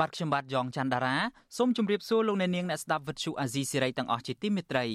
[0.00, 1.16] បាទខ្ញុំបាទយ៉ងច័ន្ទដារា
[1.56, 4.86] សូមជម្រាបសួរលោកអ្នកនាងអ្នកស្ដាប់ Vuthu Azizi Serai ទាំងអស់ជាទីមេត្រី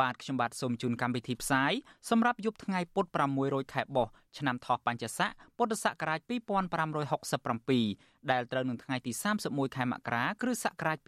[0.00, 1.72] បាទខ្ញុំបាទសូមជូនកម្មវិធីផ្សាយ
[2.10, 3.06] សម្រាប់យប់ថ្ងៃពុធ
[3.40, 4.06] 600ខែបោះ
[4.38, 9.12] ឆ្នាំថោះបัญចស័កពុទ្ធសករាជ2567ដែលត្រូវនឹងថ្ងៃទី
[9.44, 10.98] 31ខែមករាគ្រិស្តសករាជ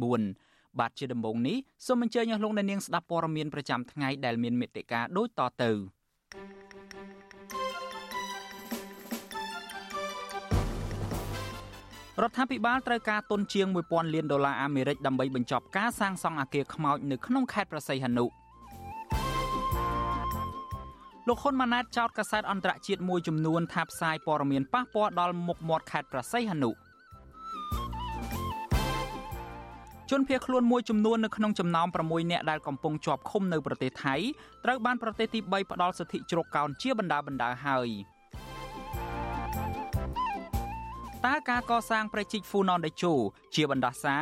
[0.00, 5.70] 2024បាទជាដំបូងនេះសូមអញ្ជើញអស់លោកអ្នកនាងស្ដាប់ព័ត៌មានប្រចាំថ្ងៃដែលមានមេត្តាដូចតទៅ
[12.22, 18.24] រដ្ឋាភិបាលត្រូវការទុនជាង1000លានដុល្លារអាមេរិកដើម្បីបញ្ចប់ការសាងសង់អគារខ្មោចនៅក្នុងខេត្តប្រស័យហនុ
[21.28, 26.70] លោកហ៊ុនម៉ាណែតចោទកាសែតអន្តរជាតិមួយចំនួនថាផ្សាយព័ត៌មានប៉ះពាល់ដល់មុខមាត់ខេត្តប្រស័យហនុ
[30.10, 34.14] ជនភៀសខ្លួនមួយចំនួននៅក្នុងចំណោម6នាក់ដែលកំពុងជាប់ឃុំនៅប្រទេសថៃ
[34.64, 37.90] ត្រូវបានប្រទេសទី3ផ្ដល់សិទ្ធិជ្រកកោនជាបណ្ដាបណ្ដាហើយ។
[41.26, 43.12] តើការកសាងប្រជិកហ្វូណនដេជោ
[43.54, 44.16] ជាបណ្ដាសា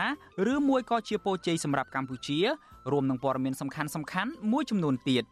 [0.52, 2.39] ឬមួយក៏ជាពរជ័យសម្រាប់កម្ពុជា
[2.92, 5.24] រួមនឹងព័ត៌មានសំខាន់សំខាន់មួយចំនួនទៀត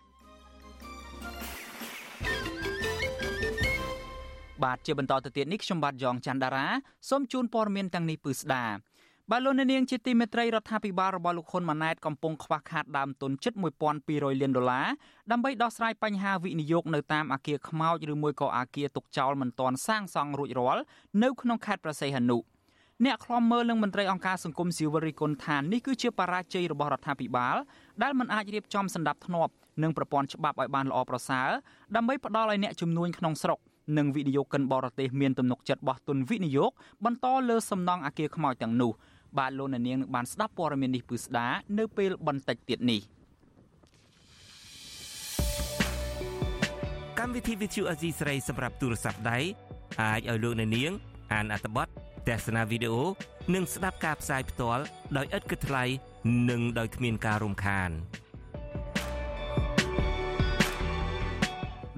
[4.63, 6.67] បាទជាបន្តទៅទៀតនេះខ្ញុំបាទយ៉ងច័ន្ទដារា
[7.09, 8.65] សូមជូនព័ត៌មានទាំងនេះពឺស្ដា
[9.31, 13.53] បាទលោកនាងជាទីមេត្រីរដ្ឋាភិបាលរបស់លោកហ៊ុនម៉ាណែតកំពុងខ្វះខាតដើមទុនជិត
[13.97, 14.87] 1200លានដុល្លារ
[15.31, 20.83] ដើម្បីដោះស្រាយបញ្ហាវិនិយោគនៅតាមអគារខ្មោចឬមួយក៏អគារទុកចោលមិនទាន់សាងសង់រួចរាល់
[21.23, 22.39] នៅក្នុងខេត្តប្រស័យហនុ
[23.05, 27.57] អ្នកខ្លំមើលនឹងមន្ត្រីអង្គការសង្គមស៊ីវិលរីគុណថានេះគឺជាបរាជ័យរបស់រដ្ឋាភិបាល
[28.03, 29.53] ដែលមិនអាចរៀបចំសម្ដាប់ធ្នាប់
[29.83, 31.49] និងប្រព័ន្ធច្បាប់ឲ្យបានល្អប្រសើរ
[31.97, 33.59] ដើម្បីផ្ដល់ឲ្យអ្នកជំនួញក្នុងស្រុក
[33.99, 36.71] និងវិនិយោគិនបរទេសមានទំនុកចិត្តបោះទុនវិនិយោគ
[37.05, 38.93] បន្តលើសំណង់អគារខ្មោចទាំងនោះ
[39.39, 41.47] បាទលោកនាងនឹងបានស្ដាប់ព័ត៌មាននេះពឺស្ដា
[41.79, 43.01] នៅពេលបន្តិចទៀតនេះ
[47.19, 49.39] កម្មវិធី Vithu Azizi ស្រីសម្រាប់ទូរស័ព្ទដៃ
[50.03, 50.93] អាចឲ្យលោកនាង
[51.33, 51.89] អានអត្ថបទ
[52.29, 53.03] ទស្សនាវីដេអូ
[53.55, 54.83] និងស្ដាប់ការផ្សាយផ្ទាល់
[55.17, 55.85] ដោយឥតគិតថ្លៃ
[56.51, 57.91] និងដោយគ្មានការរំខាន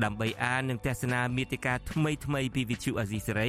[0.05, 3.49] ដើម្បីអាននិងទស្សនាមេតិការថ្មីៗពី Vithu Azizi ស្រី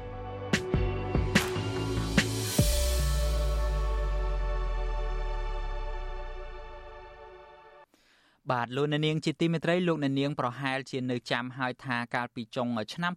[8.49, 13.13] បាទលោកអ្នកនាងជាទីមេត្រីលោកអ្នកនាងប្រហែលជានៅចាំហើយថាកាលពីចុងឆ្នាំ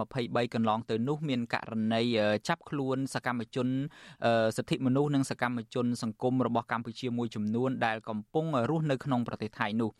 [0.00, 2.02] 2023កន្លងទៅនោះមានករណី
[2.48, 3.68] ចាប់ខ្លួនសកម្មជន
[4.56, 9.90] សិទ្ធិមនុស្សនិងសកម្មជនសង្គមរបស់កម្ពុជាមួយចំនួនដែលកំពុងរស់នៅក្នុងប្រទេសថៃនោះ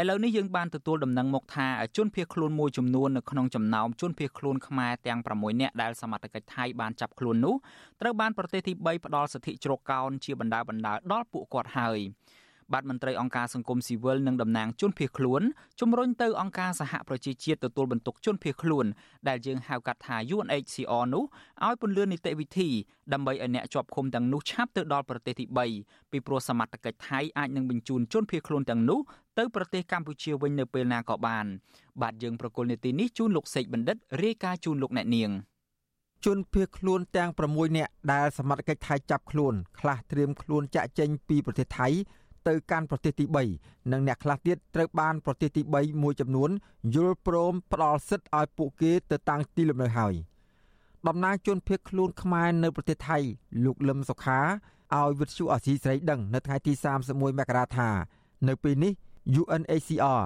[0.00, 7.54] ឥឡូវនេះយើងបានទទួលដំណឹងមកថាជនភៀសខ្លួនមួយចំនួននៅក្នុងចំណោមជនភៀសខ្លួនខ្មែរទាំង6នាក់ដែលសមត្ថកិច្ចថៃបានចាប់ខ្លួននោះ
[8.00, 12.00] ត្រូវបានប្រទេសទី3ផ្ដល់សិទ្ធិជ្រកកោនជាបណ្ដាបណ្ដាដល់ពួកគាត់ហើយ
[12.72, 15.42] បាទមន្ត្រីអង្គការសង្គមស៊ីវិលនិងតំណាងជនភៀសខ្លួន
[15.80, 18.86] ជំរុញទៅអង្គការសហប្រជាជាតិទទួលបន្ទុកជនភៀសខ្លួន
[19.28, 21.24] ដែលយើងហៅកាត់ថា UNHCR នោះ
[21.66, 22.68] ឲ្យពន្លឿននីតិវិធី
[23.12, 25.44] ដើម្បីឲ្យអ្នកជាប់ឃុំទាំងនោះឆាប់ទៅដល់ប្រទេសទី
[25.78, 29.00] 3ពីព្រោះសមត្ថកិច្ចថៃអាចនឹងបញ្ជូនជនភៀសខ្លួនទាំងនោះ
[29.38, 31.46] ទៅប្រទេសកម្ពុជាវិញនៅពេលណាក៏បាន
[32.02, 35.32] បាទយើងប្រកុលនេតិនេះជូនលោកសេកបណ្ឌិតរាយការណ៍ជូនលោកអ្នកនាង
[36.24, 41.88] ជនភៀសខ្លួនទាំង6នាក់ដែលសមត្ថកិច្ចថៃចាប់ខ្លួនខ្លះត្រៀមខ្លួនចាក់ចេញពីប្រទេសថៃ
[42.48, 43.24] ទៅកាន់ប្រទេសទី
[43.58, 46.50] 3និងអ្នកខ្លះទៀតត្រូវបានប្រទេសទី3មួយចំនួន
[46.94, 50.14] យល់ព្រមផ្ដល់សិទ្ធិឲ្យពួកគេទៅតាំងទីលំនៅហើយ
[51.06, 53.18] តំណាងជនភៀសខ្លួនខ្មែរនៅប្រទេសថៃ
[53.64, 54.40] លោកលឹមសុខា
[54.96, 56.72] ឲ្យវិទ្យុអាស៊ីសេរីដឹងនៅថ្ងៃទី
[57.06, 57.88] 31មករាថា
[58.48, 58.92] នៅពេលនេះ
[59.40, 60.22] UNHCR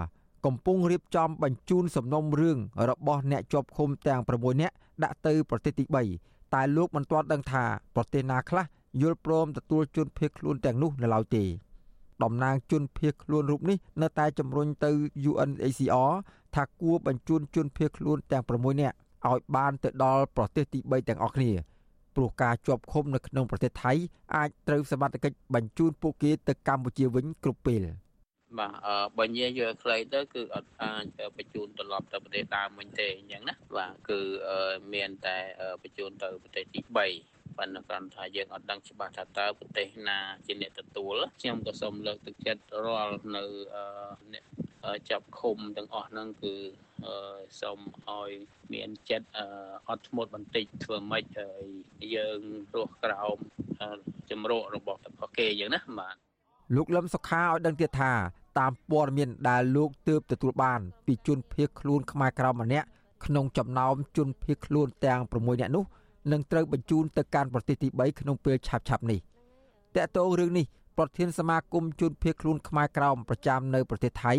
[0.47, 5.85] កំពុងរៀបចំបញ្ជូនសំណុំរឿងរបស់អ្នកជាប់ឃុំទាំង6នាក់ដាក់ទៅប្រទេសទី
[6.21, 8.65] 3តែលោកមិនទាន់ដឹងថាប្រទេសណាខ្លះ
[9.01, 11.45] យល់ព្រមទទួលជនភៀសខ្លួនទាំងនោះនៅឡើយទេ
[12.23, 14.91] តំណាងជនភៀសខ្លួនរូបនេះនៅតែជំរុញទៅ
[15.31, 16.13] UNHCR
[16.55, 21.53] ថាគួរបញ្ជូនជនភៀសខ្លួនទាំង6នាក់ឲ្យបានទៅដល់ប្រទេសទី3ទាំងអស់គ្នា
[22.15, 23.93] ព្រោះការជាប់ឃុំនៅក្នុងប្រទេសថៃ
[24.37, 27.85] អាចត្រូវសមត្ថកិច្ចបញ្ជូនពួកគេទៅកម្ពុជាវិញគ្រប់ពេល
[28.59, 31.05] បាទអឺបើនិយាយយកខ្លីទៅគឺអត់អាច
[31.37, 34.21] បញ្ជូនត្រឡប់ទៅប្រទេសដើមវិញទេអញ្ចឹងណាបាទគឺ
[34.95, 35.37] មានតែ
[35.83, 43.45] បញ្ជូនទៅប្រទេសទី3 ប៉ុន្តែគ្រាន់ថាយើងអត់ដឹងច្បាស់ថាតើប្រទេសណាជាអ្នកទទួលខ្ញុំក៏សូមលើកទឹកចិត្តរាល់នៅ
[44.33, 44.45] អ្នក
[45.11, 46.55] ចាប់ឃុំទាំងអស់ហ្នឹងគឺ
[47.61, 48.31] សូមឲ្យ
[48.75, 49.29] មានចិត្ត
[49.89, 51.25] អត់ធ្មត់បន្តិចធ្វើម៉េច
[52.17, 52.41] យើង
[52.77, 53.39] រស់ក្រោម
[54.31, 56.15] ជំរករបស់របស់គេយ៉ាងណាបាទ
[56.77, 58.13] លោកលឹមសុខាឲ្យដឹងទៀតថា
[58.59, 62.87] តាមព័ត៌មានដែលលោកទើបទទួលបាន ពីជនភៀសខ្លួនខ្មែរក្រៅម្នាក់
[63.25, 65.85] ក្នុងចំណោមជនភៀសខ្លួនទាំង6នាក់នោះ
[66.33, 69.21] នឹងត្រូវបញ្ជូនទៅកាន់ប្រទេសទី3ក្នុងពេលឆាប់ៗនេះ
[69.97, 70.67] តើតើរឿងនេះ
[70.99, 74.33] ប្រធានសមាគមជនភៀសខ្លួនខ្មែរក្រៅប្រចាំនៅប្រទេសថៃ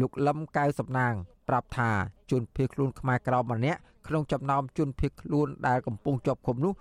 [0.00, 1.14] លោកលឹមកៅសំណាង
[1.48, 1.90] ប្រាប់ថា
[2.30, 6.72] ជនភៀសខ្លួនខ្មែរក្រៅម្នាក់ក្នុងចំណោមជនភៀសខ្លួនដែលកំពុងជាប់ឃុំនោះ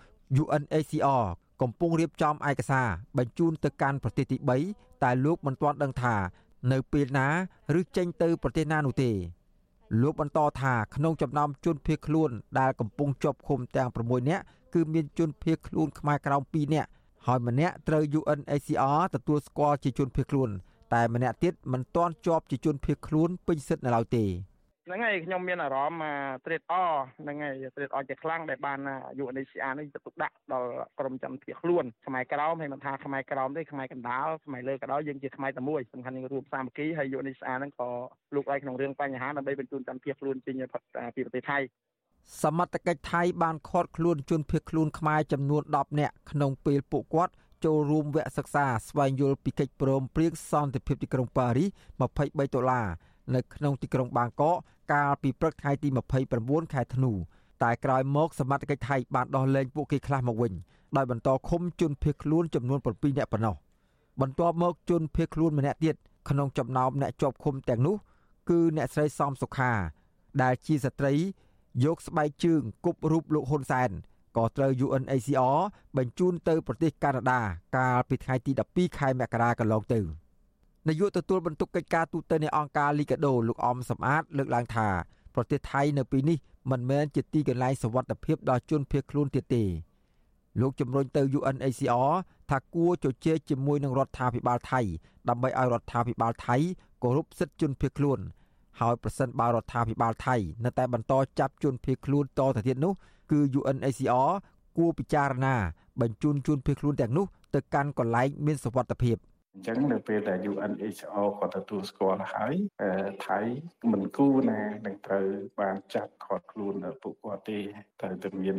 [0.42, 1.26] UNHCR
[1.62, 4.38] កំពុងរៀបចំឯកសារបញ្ជូនទៅកាន់ប្រទេសទី
[4.72, 6.16] 3តែលោកមិនទាន់ដឹងថា
[6.72, 7.28] នៅពេលណា
[7.80, 9.12] ឬចេញទៅប្រទេសណានោះទេ
[10.02, 14.44] លោកបន្តថាក្នុងចំណោមជនភៀសខ្លួនដែលកំពុងជាប់ឃុំទាំង6នាក់
[14.74, 16.90] គឺមានជនភៀសខ្លួនខ្មែរក្រោម2នាក់
[17.26, 20.50] ហើយម្នាក់ត្រូវ UNHCR ទទួលស្គាល់ជាជនភៀសខ្លួន
[20.94, 24.26] តែម្នាក់ទៀតមិនទាន់ជាប់ជាជនភៀសខ្លួនពេញសិទ្ធិនៅឡើយទេ
[24.88, 26.74] ហ្នឹងហើយខ្ញុំមានអារម្មណ៍ត្រេតអ
[27.22, 28.80] ហ្នឹងហើយត្រេតអជាខ្លាំងដែលបាន
[29.24, 30.70] UNHCR នេះទៅទុកដាក់ដល់
[31.00, 37.90] ក្រុមចាំភៀសខ្លួនខ្មែរក្រោមហើយមិនថាខ្មែរក្រោមទេខ្មែរកណ្ដាលខ្មែរលើក៏ដោយយើងជាខ្មែរតែមួយសំខាន់យើងរួមសាមគ្គីហើយ UNHCR ហ្នឹងក៏
[38.36, 40.56] លោកឲ្យក្នុងរឿងបញ្ហាដើម្បីបញ្ជូនចាំភៀសខ្លួនចេញ
[41.16, 41.58] ពីប្រទេសថៃ
[42.44, 47.34] សមត្ថកិច្ចថៃបានឃាត់ខ្លួនជនភៀសខ្លួនខ្មែរចំនួន10នាក់ក្នុងពេលពួកគាត់
[47.66, 51.70] ចូលរួមវគ្គសិក្សាស្វែងយល់ពីកិច្ចព្រមព្រៀងសន្តិភាពទីក្រុងប៉ារីស
[52.00, 52.88] 23ដុល្លារ
[53.36, 54.58] នៅក្នុងទីក្រុងបាងកក
[54.94, 55.90] កាលពីព្រឹកថ្ងៃទី
[56.32, 57.12] 29ខែធ្នូ
[57.64, 60.54] តែក្រោយមកសមត្ថកិច្ចថៃបានដោះលែងពួកគេខ្លះមកវិញ
[60.96, 63.56] ដោយបន្តឃុំជនភៀសខ្លួនចំនួន7នាក់ប៉ុណ្ណោះ
[64.22, 65.96] បន្ទាប់មកជនភៀសខ្លួនម្នាក់ទៀត
[66.30, 67.96] ក្នុងចំណោមអ្នកជាប់ឃុំទាំងនោះ
[68.50, 69.72] គឺអ្នកស្រីសំសុខា
[70.42, 71.14] ដែលជាស្ត្រី
[71.84, 73.90] យកស្បែកជើងគប់រូបលោកហ៊ុនសែន
[74.38, 75.60] ក៏ត្រូវ UNHCR
[75.98, 77.42] បញ្ជូនទៅប្រទេសកាណាដា
[77.78, 80.00] កាលពីថ្ងៃទី12ខែមករាកន្លងទៅ
[80.88, 84.88] នាយកទទួលបន្ទុកកិច្ចការទូតនៃអង្គការលីកាដូលោកអំសំអាតលើកឡើងថា
[85.36, 86.38] ប្រទេសថៃនៅពេលនេះ
[86.72, 89.64] មិនមែនជាទីកន្លែងសុវត្ថិភាពដល់ជនភៀសខ្លួនទៀតទេ
[90.62, 92.14] លោកជំរុញទៅ UNHCR
[92.50, 94.82] ថាគួរជជែកជាមួយនឹងរដ្ឋាភិបាលថៃ
[95.30, 96.56] ដើម្បីឲ្យរដ្ឋាភិបាលថៃ
[97.04, 98.20] គោរពសិទ្ធិជនភៀសខ្លួន
[98.80, 100.36] ហើយប្រសិនបើរដ្ឋាភិបាលថៃ
[100.66, 102.94] នៅតែបន្តចាប់ជនភៀសខ្លួនតទៅទៀតនោះ
[103.32, 104.32] គឺ UNHCR
[104.78, 105.56] គួរពិចារណា
[106.02, 109.18] បញ្ជូនជនភៀសខ្លួនទាំងនោះទៅកាន់កន្លែងមានសុវត្ថិភាព
[109.58, 112.56] អញ្ចឹងនៅពេលដែល UNHCR គាត់ទទួលស្គាល់ហើយ
[113.28, 113.40] ថៃ
[113.92, 115.28] មិនគូណានឹងត្រូវ
[115.60, 117.60] បានចាប់គាត់ខ្លួនពួកគាត់ទេ
[118.02, 118.58] ត្រូវតែមាន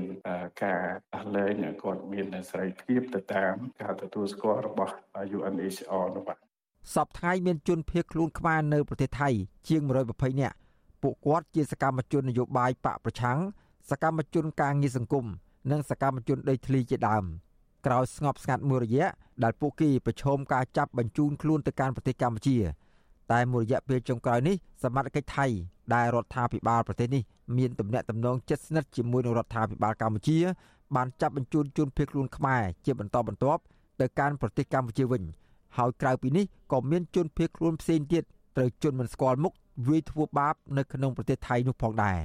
[0.64, 0.82] ការ
[1.14, 4.94] អះលែងឲ្យគាត់មានសេរីភាពទៅតាមការទទួលស្គាល់របស់
[5.36, 6.38] UNHCR នោះបាទ
[6.94, 9.28] សពថ្ងៃមានជនភៀសខ្លួនខ្មែរនៅប្រទេសថៃ
[9.68, 10.56] ជាង120នាក់
[11.02, 13.38] ពួកគាត់ជាសកម្មជននយោបាយបកប្រឆាំង
[13.90, 15.26] សកម្មជនការងារសង្គម
[15.70, 17.24] និងសកម្មជនដីធ្លីជាដើម
[17.88, 19.06] ក្រោយស្ងប់ស្ងាត់មួយរយៈ
[19.44, 22.56] ដែលពួកគេប្រឈមការចាប់បញ្ជូនខ្លួនទៅកាន់ប្រទេសកម្ពុជា
[23.32, 25.46] តែមួយរយៈពេលចុងក្រោយនេះសមត្ថកិច្ចថៃ
[25.94, 27.22] ដែលរដ្ឋាភិបាលប្រទេសនេះ
[27.58, 30.38] មានទំនាក់ទំនងជិតស្និទ្ធជាមួយនឹងរដ្ឋាភិបាលកម្ពុជា
[30.96, 33.60] បានចាប់បញ្ជូនជនភៀសខ្លួនខ្មែរជាបន្តបន្ទាប់
[34.00, 35.22] ទៅកាន់ប្រទេសកម្ពុជាវិញ
[35.76, 38.24] ហើយក្រៅពីនេះក៏មានជនភៀសខ្លួនផ្សេងទៀត
[38.56, 39.52] ត្រូវជន់មិនស្គាល់មុខ
[39.88, 42.18] វាយធ្វើបាបនៅក្នុងប្រទេសថៃនោះផងដែរ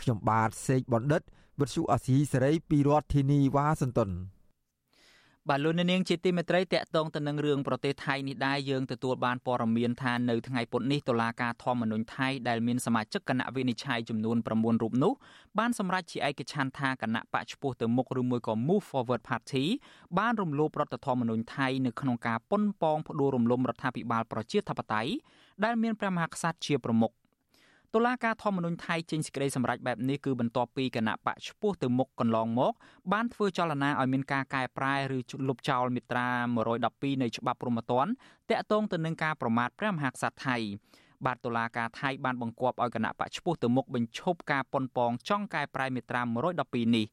[0.00, 1.22] ខ្ញុំបាទសេកបណ្ឌិត
[1.60, 4.10] វិទ្យុអាស៊ីសេរីពីរដ្ឋធានីវ៉ាស៊ីនតោន
[5.50, 15.12] បាទលោកនាងជាទីមេត្រីតកតងទៅនឹងរឿងប្រទេសថៃនេះដែរយើងទទួលបានព័ត៌មានថានៅថ្ងៃពុធនេះតុលាការធម្មនុញ្ញថៃដែលមានសមាជិកគណៈវិនិច្ឆ័យចំនួន9រូបនោះ
[15.58, 19.64] បានសម្រេចជាឯកច្ឆន្ទថាគណៈបកឈ្មោះទៅមុខឬមួយក៏ Move Forward Party
[20.18, 25.12] បានរំលោភរដ្ឋធម្មនុញ្ញថៃនៅក្នុងការប៉ុនប៉ងផ្ដួលរំលំរដ្ឋាភិបាលប្រជាធិបតេយ្យ
[25.64, 27.12] ដែលមានព្រះមហាក្សត្រជាប្រមុខ
[27.96, 32.72] តុលាការធម្មនុញ្ញថៃចេញសេចក្តីសម្រេចបែបនេះគឺបន្ទាប់ពីគណៈបកឈ្មោះទៅមុខកន្លងមក
[33.12, 35.18] បានធ្វើចលនាឲ្យមានការកែប្រែឬ
[35.48, 36.28] លុបចោលមាត្រា
[36.74, 38.10] 112នៃច្បាប់ព្រហ្មទណ្ឌ
[38.50, 40.56] តាក់ទងទៅនឹងការប្រមាថព្រះមហាក្សត្រថៃ
[41.26, 46.20] បាទតុលាការថៃបានបង្គាប់ឲ្យគណៈបកឈ្មោះទៅមុខបញ្ឈប់ការប៉ុនប៉ងចង់កែប្រែមាត្រា
[46.58, 47.06] 112នេះ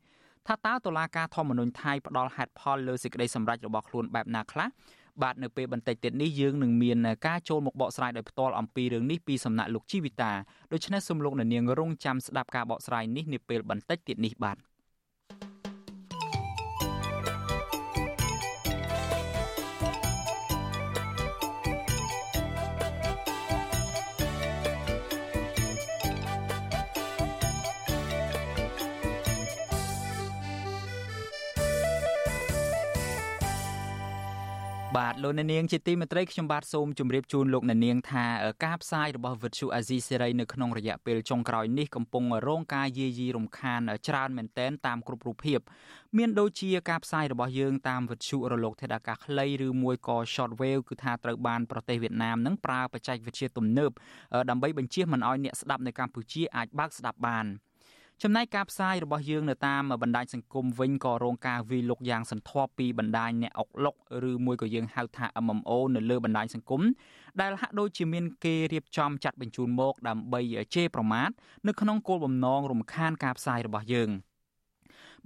[0.48, 4.68] ថាតើតុលាការធម្មនុញ្ញថៃផ្ដល់ហេតុផលលើសេចក្តីសម្រេចរបស់ខ្លួនបែបណាខ្លះ
[5.22, 6.98] បាទនៅពេលបន្តិចទៀតនេះយើងនឹងមាន
[7.28, 10.32] ការចូលមកបកស្រាយដោយផ្ទាល់អំពីរឿងនេះពីសំណាក់លោកជីវិតា
[10.74, 14.69] ដូច្នេះសូមលោកអ្នកនាងរងចាំស្ដាប់ការបកស្រាយនេះនាពេលបន្តិចទៀតនេះបាទ
[35.30, 38.26] លោកអ្នកនាងជាទីមេត្រីខ្ញុំបាទសូមជម្រាបជូនលោកអ្នកនាងថា
[38.66, 45.60] ការផ្សាយរបស់វិទ្យុអាស៊ីសេរីនៅក្នុងរយៈពេលចុងក្រោយនេះកំពុងរងការយាយីរំខានច្រើនមែនទែនតាមគ្រប់រូបភាព
[46.18, 53.92] មានដូចជាការផ្សាយរបស់យើងតាមវិទ្យុរលកធាតុអាកាសខ្លីឬមួយក៏ short wave គឺថាត្រូវបានប្រទេសវៀតណាមនឹងប្រើបច្ចេកវិទ្យាទំនើប
[54.50, 57.48] ដើម្បីបញ្ជៀសមិនឲ្យអ្នកស្ដាប់នៅកម្ពុជាអាចបើកស្ដាប់បាន។
[58.24, 63.96] ចំណែកការផ្សាយរបស់យើងនៅតាមបណ្ដាញសង្គមវិញក៏រងការវាយលុកយ៉ាងសន្ធាប់ពីបណ្ដាញអ្នកអុកលុក
[64.30, 66.82] ឬមួយក៏យើងហៅថា MMO នៅលើបណ្ដាញសង្គម
[67.42, 70.42] ដែលហាក់ដូចជាមានគេរៀបចំចាត់បញ្ជូនមកដើម្បី
[70.76, 71.30] ជេរប្រមាថ
[71.68, 74.10] នៅក្នុងគោលបំណងរំខានការផ្សាយរបស់យើង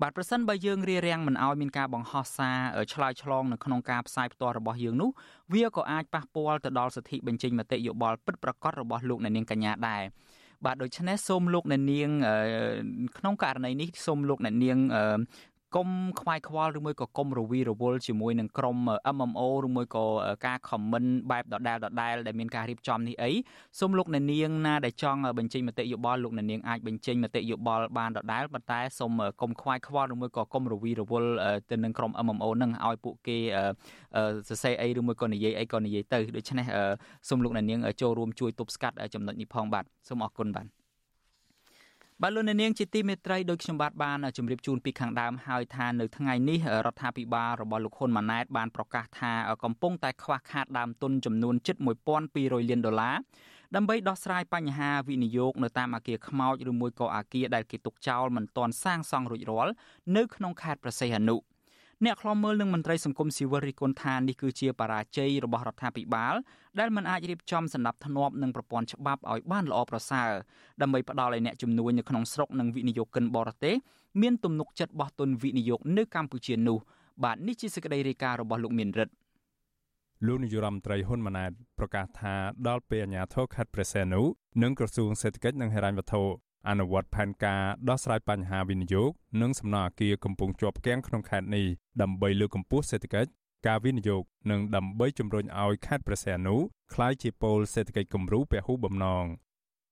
[0.01, 2.59] បាទប្រសិនបើយើងរារាំងមិនឲ្យមានការបង្ហោះសារ
[2.93, 5.09] ឆ្លើយឆ្លងនៅក្នុងការផ្សាយផ្ទាល់របស់យើងនោះ
[5.53, 10.03] វាក៏អាចប៉ះពាល់ទៅដល់សិទ្ធិបញ្ចេញមតិយោបល់ពិតប្រាកដរបស់លោកអ្នកនាងកញ្ញាដែរ
[10.65, 12.09] បាទដូច្នេះសូមលោកអ្នកនាង
[13.17, 14.77] ក្នុងករណីនេះសូមលោកអ្នកនាង
[15.75, 15.89] កុំ
[16.21, 18.77] ខ្វាយខ្វល់ឬមួយក៏កុំរវីរវល់ជាមួយនឹងក្រុម
[19.15, 20.05] MMO ឬមួយក៏
[20.45, 23.31] ការ comment បែបដដែលដដែលដែលមានការរៀបចំនេះអី
[23.79, 31.31] សូមលោកអ្នកនាងណាដែលចង់បញ្ចេញមតិយោបល់លោកអ្នកនាងអាចបញ្ចេញមតិយោបល់បានដដែលប៉ុន្តែសូមកុំខ្វាយខ្វល់ឬមួយក៏កុំរវីរវល់
[31.71, 33.37] ទៅនឹងក្រុម MMO នឹងឲ្យពួកគេ
[34.49, 36.65] សរសេរអីឬមួយក៏និយាយអីក៏និយាយទៅដូច្នេះ
[37.29, 40.82] សូមលោកអ្នកនាងចូលរួមជួយទប់ស្កាត់ចំណុចនេះផងបាទសូមអរគុណបាទ
[42.21, 49.31] បាទលោកអ្នកនាងជាទីមេត្រីដោយខ្ញុំបាទបានជម្រាបជូនពីខាងដើមហើយថានៅថ្ងៃនេះរដ្ឋាភិបាលរបស់លោកហ៊ុនម៉ាណែតបានប្រកាសថា
[49.63, 51.75] កំពុងតែខ្វះខាតដើមទុនចំនួនជិត
[52.23, 53.15] 1200លានដុល្លារ
[53.75, 59.73] ដើម្បីដោះស្រាយបញ្ហាវិនិយោគនៅតាមអគារខ្មោចឬមួយក៏អគារដែលគេទុកចោលមិនទាន់សាងសង់រួចរាល់
[60.15, 61.37] នៅក្នុងខេត្តប្រសេះអនុ
[62.05, 66.35] អ្នកខ្លំមើលនឹងមន្ត្រីសង្គមស៊ីវិលរិះគន់ថានេះគឺជាបរាជ័យរបស់រដ្ឋាភិបាល
[66.79, 70.29] ដែលមិនអាចរៀបចំសន្តិភាពធ្នាប់និងប្រព័ន្ធច្បាប់ឲ្យបានល្អប្រសើរ
[70.81, 73.75] ដើម្បីផ្ដល់ឲ្យអ្នកជំនួញនៅក្នុងស្រុកនិងវិនិយោគិនបរទេស
[74.21, 76.77] មានទំនុកចិត្តបោះទុនវិនិយោគនៅកម្ពុជានោះ
[77.23, 79.13] បាទនេះជាសេចក្តីរាយការណ៍របស់លោកមានរិទ្ធ
[80.27, 82.33] លោកនាយរដ្ឋមន្ត្រីហ៊ុនម៉ាណែតប្រកាសថា
[82.67, 84.21] ដល់ពេលអាជ្ញាធរខេត្តព្រះសីហនុ
[84.63, 86.23] និងក្រសួងសេដ្ឋកិច្ចនិងហិរញ្ញវត្ថុ
[86.69, 89.09] អនុវត្តផែនការដោះស្រាយបញ្ហាវិនិយោគ
[89.41, 91.65] និងសំណង់អគារកំពុងជាប់គាំងក្នុងខេត្តនេះ
[92.01, 93.31] ដើម្បីលើកកម្ពស់សេដ្ឋកិច្ច
[93.67, 96.55] ការវិនិយោគនិងដើម្បីជំរុញឲ្យខេត្តព្រះសីហនុ
[96.93, 99.25] ក្លាយជាពូលសេដ្ឋកិច្ចគំរូពហុបំណង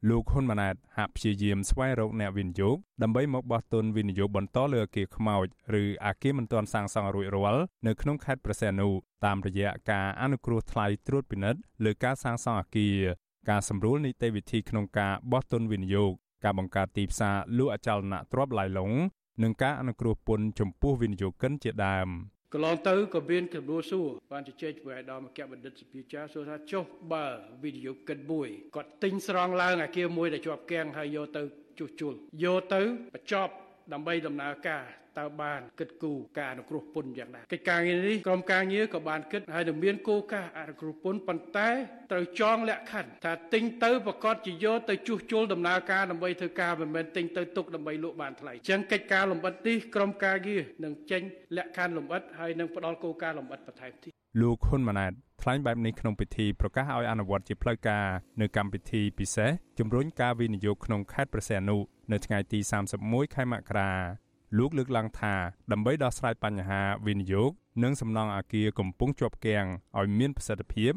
[0.10, 5.46] លោកហ៊ុនម៉ាណែតហាក់ព្យាយាមស្វែងរកអ្នកវិនិយោគដើម្បីមកបោះទុនវិនិយោគបន្តលើអគារខ្មោច
[5.82, 8.88] ឬអគារមិនទាន់សាងសង់រួចរាល់នៅក្នុងខេត្តព្រះសីហនុ
[9.26, 12.98] តាមរយៈការអនុគ្រោះថ្លៃត្រួតពិនិត្យលើការសាងសង់អគារ
[13.50, 18.92] ការសម្រួលនីតិវិធីក្នុងការបោះទុនវិនិយោគ ការបង្កើតទីផ្សារលក់អចលនទ្រព្យឡាយឡុង
[19.44, 22.10] និងការអនុគ្រោះពន្ធចំពោះវិនិយោគិនជាដើម
[22.54, 26.84] កន្លងទៅក៏មានចំនួនសួរបានជជែកជាមួយអាដាមអគ្គបណ្ឌិតសភាចាសួរថាចុះ
[27.14, 27.26] បើ
[27.64, 31.44] វិនិយោគិនមួយគាត់ទិញស្រង់ឡើងអាគារមួយដែលជាប់គាំងហើយយកទៅ
[31.80, 32.82] ជួសជុលយកទៅ
[33.16, 33.54] បញ្ចប់
[33.94, 34.84] ដើម្បីដំណើរការ
[35.20, 41.70] តើបានគិតគូរការអនុគ្រោះពន្ធយ៉ាងណាកិច្ចការងារនេះក្រុមការងារក៏បានគិតហើយនឹងមានគោលការណ៍អនុគ្រោះពន្ធប៉ុន្តែ
[42.12, 51.22] ត្រូវចងលក្ខខណ្ឌថាទិញទៅប្រកាសជាយកទៅជួសជុលដំណើរការដើម្បីធ្វើការមិនមែនទិញទៅទុកដើម្បីលក់បានថ្លៃអញ្ចឹងកិច្ចការលម្អិតនេះក្រុមការងារនឹងចេញ
[51.58, 58.06] លក្ខខណ្ឌលម្អិតហើយនឹងផ្ដល់គោលការណ៍លម្អិតបន្ថែមទៀតលោកហ៊ុនម៉ាណែតថ្លែងបែបនេះក្នុងពិធីប្រកាសឲ្យអនុវត្តជាផ្លូវការ
[58.42, 61.78] នៅកម្មវិធីពិសេសជំរុញការវិនិយោគក្នុងខេត្តព្រះសីហនុ
[62.12, 62.60] នៅថ្ងៃទី
[62.98, 63.92] 31ខែមករា
[64.58, 65.34] លោកលើកឡើងថា
[65.72, 67.52] ដើម្បីដោះស្រាយបញ្ហាវិនិយោគ
[67.84, 69.66] និងសំណង់អគារកំពុងជាប់គាំង
[70.00, 70.94] ឲ្យមានប្រសិទ្ធភាព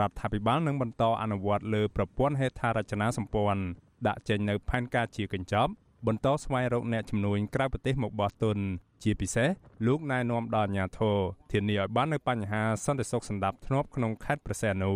[0.00, 3.62] រដ្ឋាភិបាលនឹងបន្តអនុវត្តលើប្រព័ន្ធហេដ្ឋារចនាសម្ព័ន្ធ
[4.06, 5.72] ដាក់ចេញនៅផែនការជាកញ្ចប់
[6.06, 8.56] បន្តស្វែងរកអ្នកជំនួញក្រៅប្រទេសមកបោះទុន
[9.02, 9.48] ជាពិសេស
[9.86, 11.18] លោកណែនាំដល់អាជ្ញាធរ
[11.52, 14.92] ធានាឲ្យបាននូវបញ្ហាសន្តិសុខសម្ដាប់ធ្នាប់ក្នុងខេត្តព្រះសីហនុ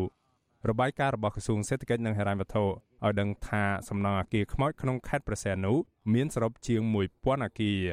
[0.70, 5.74] របាយការណ៍របស់ក្រសួងសេដ្ឋកិច្ចនិងហិរញ្ញវត្ថុឲ្យដឹងថាសំណង់អគារខ្មោចក្នុងខេត្តព្រះសីហនុ
[6.14, 6.80] មានសរុបជាង
[7.14, 7.84] 1000អគារ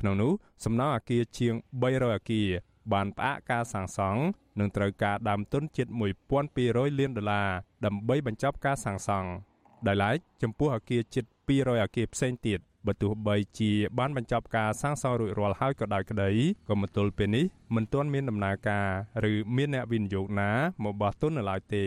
[0.00, 0.32] ក្នុងនោះ
[0.64, 2.48] សំណង់អគារជាង300អគារ
[2.92, 4.22] បានផ្អាកការសាងសង់
[4.58, 5.86] និងត្រូវការដើមទុនជិត
[6.42, 7.50] 1200លានដុល្លារ
[7.86, 9.28] ដើម្បីបញ្ចប់ការសាងសង់
[9.86, 16.30] ដោយឡែកចំពោះអគារជិត200អគារផ្សេងទៀត បើទោះបីជាបានបញ្ចប់ការសាងសង់រួចរាល់ហើយក៏ដោយក្តី
[16.68, 18.86] ក៏មកទល់ពេលនេះមិនទាន់មានដំណើរការ
[19.30, 20.50] ឬមានអ្នកវិនិយោគណា
[20.84, 21.84] មកបោះទុននៅឡើយទេ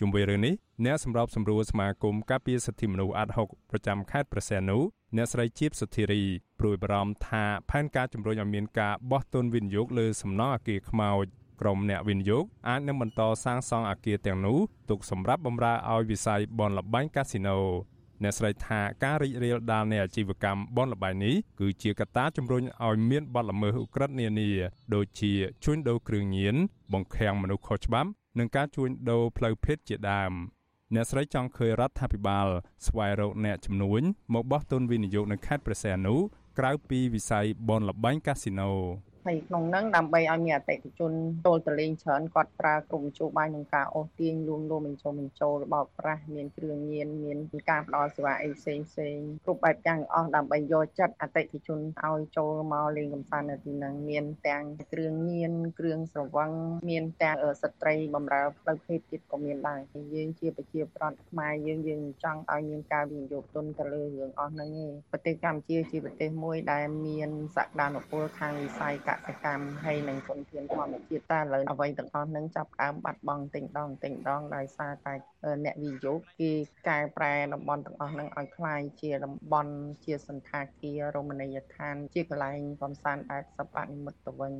[0.00, 0.54] ជុំវិញរឿងនេះ
[0.84, 4.78] អ្នកសម្របសម្រួលសមាគមការពារសិទ្ធិមនុស្សអាត់ហុកប្រចាំខេត្តព្រះសីហនុ
[5.16, 6.22] អ្នកស្រីជីបសុធារី
[6.58, 11.26] ព្រួយបារម្ភថាផែនការជំរុញឲ្យមានការបោះទុនវិនិយោគលើសំណង់អគារខ្មោច
[11.60, 14.58] ក្រុមអ្នកវិនិយោគអាចនឹងបន្តសាងសង់អគារទាំងនោះ
[14.90, 17.58] ទុកសម្រាប់បម្រើឲ្យវិស័យបនលបែងកាស៊ីណូ
[18.22, 24.50] អ្នកស្រីថាការរីករាលដាលនៃអាជីវកម្មបនលបែងនេះគឺជាកត្តាជំរុញឲ្យមានបទល្មើសឧក្រិដ្ឋនានា
[24.94, 25.32] ដូចជា
[25.64, 26.56] ជួញដូរគ្រឿងញៀន
[26.92, 30.32] បង្ខាំងមនុស្សខុសច្បាប់និងការជួញដូរផ្លូវភេទជាដើម
[30.94, 32.48] អ្នកស្រីចង់ឃើញរដ្ឋាភិបាល
[32.86, 34.02] ស្វែងរកអ្នកជំនួញ
[34.34, 36.14] មកបោះទុនវិនិយោគនៅខេត្តព្រះសីហនុ
[36.58, 38.70] ក្រៅពីវិស័យបនលបែងកាស៊ីណូ
[39.26, 41.12] ហើយក្នុងហ្នឹងដើម្បីឲ្យមានអតិថិជន
[41.44, 47.38] ចូលទៅលេងច្រើនគាត់ប្រើក្រុមជួបាយក្នុងការអូសទាញលួងលោមបញ្ចូលបញ្ចូលរបស់ប្រាស់មានគ្រឿងញៀនមាន
[47.70, 56.50] ការផ្ដល់សេវាអីផ្សេងផ្សេងគ្រប់បែបយ៉ាងអស់ដើម្បីយកចិត្តអតិថិជនឲ្យចូលមកលេងកម្សាន្តនៅទីហ្នឹងមានទាំងគ្រឿងញៀនគ្រឿងស្រវឹង
[56.88, 59.80] មានទាំងស្ត្រីបម្រើផ្លូវភេទទៀតក៏មានដែរ
[60.14, 75.13] យើងជាប្រជាប្រដ្ឋខ្មែរយើងយើងចង់ឲ្យមានការវិនិយោគទុនទៅលើរឿងអស់ហ្នឹងឯងប្រទេសកម្ពុជាជាប្រទេសមួយដែលមានសក្តានុពលខាងវិស័យកសិកម្មហើយនិងធនធានធម្មជាតិតែឥឡូវអ្វីទាំងអស់ហ្នឹងចាប់ដើមបាត់បង់ទិញដងទិញដងដោយសារតែ
[75.65, 76.51] អ្នកវិនិយោគគេ
[76.89, 79.73] កែប្រែតំបន់ទាំងអស់ហ្នឹងឲ្យคล้ายជាតំបន់
[80.05, 84.53] ជាសន្តាគាររមណីយដ្ឋាន ជាកន្លែងកំសាន្តបែបសប្បនិមិត្តទៅវិញ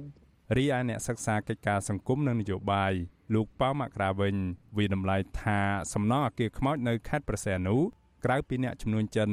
[0.58, 2.94] រីឯអ្នកសិក្សាកិច្ចការសង្គមនិងនយោបាយ
[3.34, 4.36] លោកប៉ៅមករាវិញ
[4.78, 5.60] វិតម្លៃថា
[5.94, 7.75] សំណង់អគារខ្មោចនៅខេត្តប្រសែនុ
[8.25, 9.30] ក្រៅពីអ្នកចំនួនចិន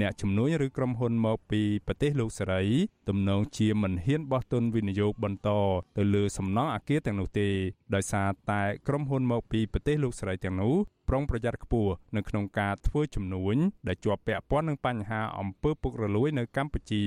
[0.00, 2.64] អ្នកជំនួញឬក្រុមហ៊ុនមកពីប្រទេសលោកសេរី
[3.08, 5.50] ទំនងជាមិនហ៊ានបោះទុនវិនិយោគបន្ត
[5.96, 7.48] ទៅលើសំណង់អគារទាំងនោះទេ
[7.94, 10.74] ដោយសារតែក្រុមហ៊ុនមកពីប្រទេសលោកសេរីទាំងនោះ
[11.08, 13.56] ប្រុងប្រយ័ត្នខ្ពស់នៅក្នុងការធ្វើជំនួញ
[13.88, 17.04] ដែលជាប់ពាក់ព័ន្ធនឹងបញ្ហាអំពើពុករលួយនៅកម្ពុជា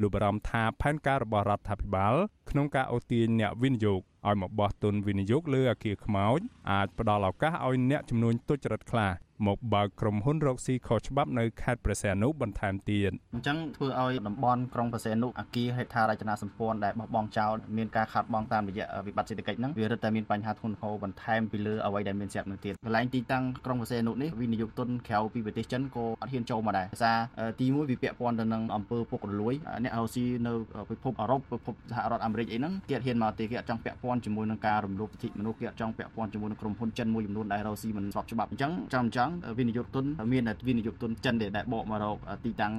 [0.00, 2.14] លោកបារម្ភថាផែនការរបស់រដ្ឋាភិបាល
[2.50, 6.38] ក្នុងការអូសទាញអ្នកវិនិយោគឲ្យមកបោះទុនវិនិយោគលើអគារខ្មោច
[6.70, 9.12] អាចផ្ដល់ឱកាសឲ្យអ្នកចំនួនទុច្ចរិតខ្លះ
[9.46, 27.18] មកបើកក្រុមហ៊ុនរកស៊ីខុសច្បាប់នៅខេត្តព្រះសីហនុបន្ថែមទៀតអញ្ចឹងធ្វើឲ្យតំបន់ក្រុងព្រះសីហនុអាគារហេដ្ឋារចនាសម្ព័ន្ធដែលបោះបង់ចោលមានការខាតបង់តាមរយៈវិបត្តិសេដ្ឋកិច្ចហ្នឹងវារឹតតែមានបញ្ហាធ្ងន់ធ្ងរបន្ថែមពីលើអ្វីដែលមានស្រាប់នឹងទៀតកន្លែងទីតាំងក្រុងព្រះសីហនុនេះវិនិយោគទុនក្រៅពីប្រទេសចិនក៏អត់ហ៊ានចូលមកដែរដោយសារ
[27.60, 29.54] ទីមួយវាពាក់ព័ន្ធទៅនឹងអំពើពុករលួយ
[29.84, 30.52] អ្នករកស៊ីនៅ
[30.90, 42.72] ពិភពអឺរ៉ុបពិភពសហរដ្ឋអាមេរិកអីហ្នឹងគេអត់ហ៊ានមកទេគេអត់ចង់ពាក់ព័ន្ធជាមួយនឹងការរំលោភសិទ្ធិមនុស្សគេអត់ចង់ពាក់ព័ន្ធជាមួយនឹងក្រុមហ៊ុនចិនមួយចំនួនដែលរកស៊ីមិនស្របច្បាប់អញ្ចឹងចាំអញ្ចឹងវិនិយោគទុនមានវិនិយោគទុនចិនដែលបកមករកទីតាំង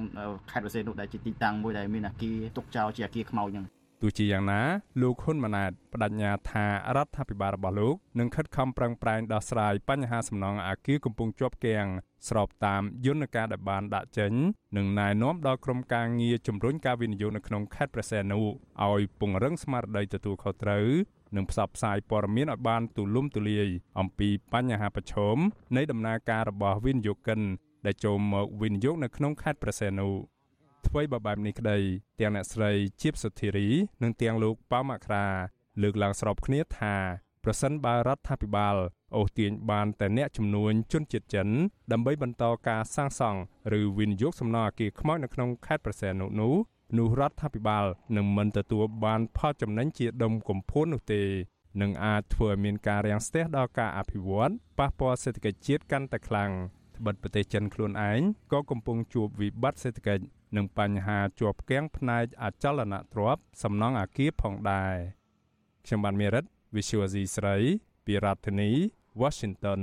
[0.50, 3.66] ខេត្តបរសេនុដែលជាទីតាំងមួយដែលមានអាគារទុកចោលជាអាគារខ្មោចហ្នឹង
[4.02, 4.60] ទោះជាយ៉ាងណា
[5.00, 6.66] លោកហ៊ុនម៉ាណែតបដិញ្ញាថា
[6.96, 11.86] រដ្ឋាភិបាលរបស់លោកនឹងខិតខំប្រឹងប្រែងដោះស្រាយបញ្ហាសំណង់អាគារកំពុងជាប់គាំង
[12.28, 14.32] ស្របតាមយន្តការដែលបានដាក់ចេញ
[14.76, 20.86] និងណែនាំដល់ក្រុមការងារជំរុញការវិនិយោគនៅក្នុងខេត្តព្រះសីហនុឲ្យពង្រឹងស្មារតីទទួលខុសត្រូវ
[21.36, 23.68] និងផ្សព្វផ្សាយព័ត៌មានឲ្យបានទូលំទូលាយ
[24.00, 25.36] អំពីបញ្ហាប្រឈម
[25.76, 27.40] នៃដំណើរការរបស់វិនិយោគិន
[27.86, 30.08] ដែលចូលមកវិនិយោគនៅក្នុងខេត្តព្រះសីហនុ
[30.86, 31.78] អ្វីបើបែបនេះក្តី
[32.20, 33.68] ទាំងអ្នកស្រីជាបសុធារី
[34.02, 35.26] និងទាំងលោកប៉ៅមករា
[35.82, 36.94] លើកឡើងស្របគ្នាថា
[37.44, 38.76] ប្រសិនបើរដ្ឋាភិបាល
[39.16, 41.48] អូសទាញបានតែអ្នកចំនួនជនជាតិចិន
[41.92, 43.40] ដើម្បីបន្តការសាងសង់
[43.78, 46.54] ឬវិនិយោគសំណង់អគារខ្មោចនៅក្នុងខេត្តប្រសែននោះនោះ
[47.18, 51.22] រដ្ឋាភិបាលនឹងមិនទទួលបានផលចំណេញជាដុំកំភួននោះទេ
[51.80, 56.50] នឹងអាចធ្វើឲ្យមានការរាំងស្ទះដល់ការអភិវឌ្ឍប៉ះពាល់សេដ្ឋកិច្ចជាតិកាន់តែខ្លាំង
[56.96, 58.20] ត្បិតប្រទេសចិនខ្លួនឯង
[58.52, 60.24] ក៏កំពុងជួបវិបត្តិសេដ្ឋកិច្ច
[60.56, 64.94] និងបញ្ហាជាប់គាំងផ្នែកអចលនទ្រព្យសំណង់អគារផងដែរ
[65.86, 67.56] ខ្ញុំបានមេរិត Visual C ស្រី
[68.06, 68.70] ពីរដ្ឋធានី
[69.22, 69.80] Washington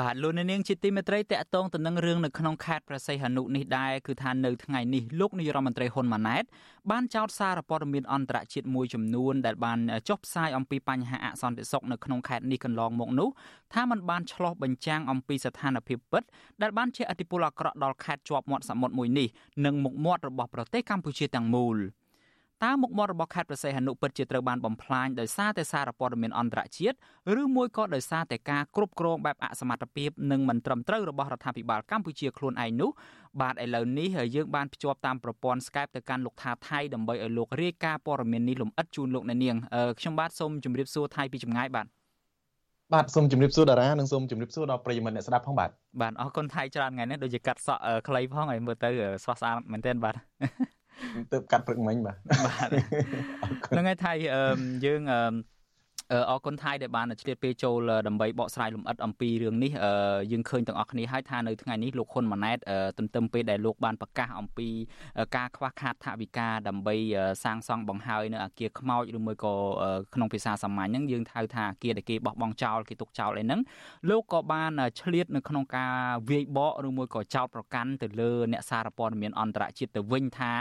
[0.00, 6.44] បាទលោកនាងជាទីមេត្រីតកតងទៅនឹងរឿងនៅក្នុងខេត្តប្រស័យហនុនេះដែរគឺថានៅថ្ងៃនេះលោកនាយរដ្ឋមន្ត្រីហ៊ុនម៉ាណែត
[6.90, 9.78] បានចោទសារព័ត៌មានអន្តរជាតិមួយចំនួនដែលបាន
[10.08, 13.28] ចុះផ្សាយអំពីបញ្ហាអសន្តិសុខនៅក្នុងខេត្តនេះកន្លងមកនោះ
[13.72, 16.22] ថាมันបានឆ្លោះបញ្ចាំងអំពីស្ថានភាពពិត
[16.62, 19.28] ដែលបានជាអតិពលអាក្រក់ដល់ខេត្តជាប់មាត់សមុទ្រមួយនេះ
[19.64, 21.78] និងមុខមាត់របស់ប្រទេសកម្ពុជាទាំងមូល។
[22.64, 26.96] តើមុខមាត់របស់ខេត្តប្រសេះហនុពិតជាត្រូវបានបំផ្លាញដោយសារតែសារព័ត៌មានអន្តរជាតិ
[27.40, 32.90] ឬមួយក៏ដោយសារតែការគ្រប់គ្រងបែបអសមត្ថភាពនិងមិនត្រឹមត្រូវរបស់រដ្ឋាភិបាលកម្ពុជាខ្លួនឯងនោះ
[33.40, 39.56] បាទឥឡូវនេះយើងបានភ្ជាប់តាមប្រព័ន្ធ Skype ទៅកាន់លោកថាថៃដើម្បីឲ្យលោករាយការណ៍ព័ត៌មាននេះលម្អិតជូនលោកអ្នកនាង
[40.00, 41.86] ខ្ញុំបាទសូមជម្រាបសួរថៃពីចម្ងាយបាទ
[42.94, 48.90] បាទសូមជម្រាបសួរតារានិងសូមជម្រាបសួរដល់ប្រិយមិត្តអ្នកស្ដាប់ផងបាទបាទអរគុណថៃច្រើនថ្ងៃនេះដូចជាកាត់សក់ខ្លីផងហើយមើលទៅ
[49.24, 50.14] ស្រស់ស្អាតមែនទែនបាទ
[51.32, 52.68] ទៅកាត់ព្រឹកមិញបាទបាទ
[53.68, 54.12] ហ្នឹងហើយថៃ
[54.86, 55.00] យើង
[56.12, 59.72] អរគុណថៃដែលបានឆ្លៀតពេលចូលដើម្បីបកស្រាយលម្អិតអំពីរឿងនេះ
[60.32, 62.58] យើងឃើញទាំងអស់គ្នាហើយថានៅថ្ងៃនេះលោកហ៊ុនម៉ាណែត
[62.98, 64.68] ទន្ទឹមពេលដែលលោកបានប្រកាសអំពី
[65.36, 66.96] ការខ្វះខាតថវិកាដើម្បី
[67.44, 69.54] សាងសង់បង្ហើយនៅអាគារខ្មោចឬមួយក៏
[70.14, 73.60] ក្នុងភាសាសាមញ្ញហ្នឹងយើងហៅថាអាគារដែលគេបោះបង់ចោលគេទុកចោលអីហ្នឹង
[74.10, 75.94] លោកក៏បានឆ្លៀតនៅក្នុងការ
[76.30, 80.52] វាយបកឬមួយក៏ចោតប្រកាន់ទៅលើអ្នកសារព័ត៌មានអន្តរជាតិទៅវិញថា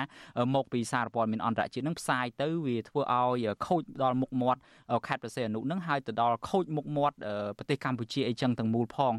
[0.55, 4.60] មកពីសារព័ត៌មានអន្តរជាតិហ្នឹងផ្សាយទៅវាធ្វើឲ្យខូចដល់មុខមាត់
[5.08, 7.17] ខេត្តសេអនុនឹងហើយទៅដល់ខូចមុខមាត់
[7.58, 9.13] ប្រទេសកម្ពុជាអីចឹងទាំងមូលផង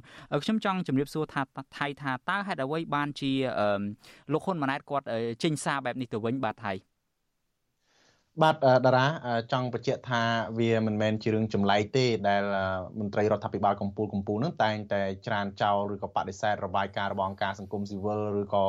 [0.45, 1.43] ខ្ញុំចង់ជម្រាបសួរថា
[1.79, 3.33] ថៃថាតើហេតុអ្វីបានជា
[4.33, 5.07] លោកហ៊ុនម៉ាណែតគាត់
[5.43, 6.73] ចេញសារបែបនេះទៅវិញបាទថៃ
[8.43, 9.07] បាទតារា
[9.53, 10.23] ចង់បញ្ជាក់ថា
[10.59, 12.43] វាមិនមែនជារឿងចម្លែកទេដែល
[13.01, 18.65] មន្ត្រីរដ្ឋាភិបាលកម្ពុជាកម្ពុជានឹងតែងតែច្រានចោលឬក៏បដិសេធរបាយការណ៍របស់អង្គការសង្គមស៊ីវិលឬក៏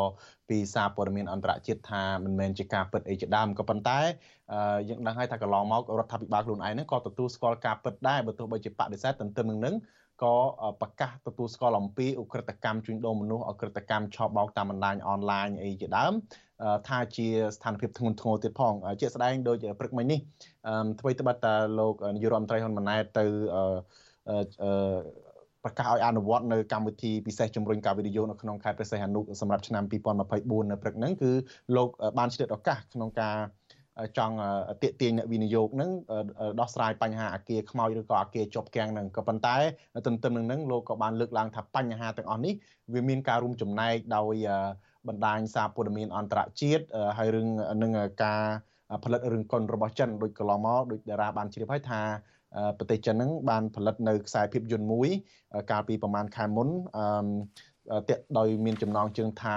[0.50, 4.00] ពីសារព័ត៌មានអន្តរជាតិថាមិនមែនជាការពិតអីជាដើមក៏ប៉ុន្តែ
[4.90, 9.76] យើងដឹងហើយថាកន្លងមករដ្ឋាភិបាលខ្លួនឯងហ្នឹងក៏ទទួលស្គាល់ការពិតដែរបើទោះបីជាបដិសេធទន្ទឹមនឹងនឹង
[10.24, 10.36] ក៏
[10.82, 16.14] ប្រកាសទទួលស្គាល់អំពីអ ுக ្រិតកម្មជួញដូរមនុស្សអ ுக ្រិតកម្មឆបោកតាមបណ្ដាញអនឡាញអីជាដើម
[16.88, 20.20] ថាជាស្ថានភាពធ្ងន់ធ្ងរទៀតផងជាក់ស្ដែងដូចព្រឹកមិញនេះ
[21.00, 23.26] អ្វីត្បិតតែលោកនាយករដ្ឋមន្ត្រីហ៊ុនម៉ាណែតទៅ
[25.64, 31.32] ប្រកាសឲ្យអនុវត្តនៅកម្មវិធីពិសេសជំរុញការវិនិយោគនៅក្នុងខេត្តព្រះសីហនុសម្រាប់ឆ្នាំ2024នៅព្រឹកហ្នឹងគឺ
[31.76, 33.36] លោកបានឆ្លៀតឱកាសក្នុងការ
[34.18, 34.36] ចង់
[34.82, 35.92] ទាក់ទាញអ្នកវិនិយោគនឹង
[36.60, 39.56] ដោះស្រាយបញ្ហាអាគារខ្មោចឬក៏អាគារជាប់គាំងនឹងក៏ប៉ុន្តែ
[40.08, 42.54] ទន្ទឹមនឹងនឹងលោកក៏បានលើកឡើងថាបញ្ហាទាំងអស់នេះ
[42.94, 44.36] វាមានការរួមចំណែកដោយ
[45.08, 46.84] បណ្ដាញសារព័ត៌មានអន្តរជាតិ
[47.18, 47.48] ហើយរឿង
[47.84, 47.92] នឹង
[48.24, 48.44] ការ
[49.04, 52.02] ផលិតរឿងកុនរបស់ចិនដូចកន្លងមកដូចតារាបានជ្រាបហើយថា
[52.78, 55.10] ប្រទេសចិនហ្នឹងបានផលិតនៅខ្សែភាពយន្តមួយ
[55.72, 59.56] កាលពីប្រហែលខែមុនអឺតាក់ដោយមានចំណងជើងថា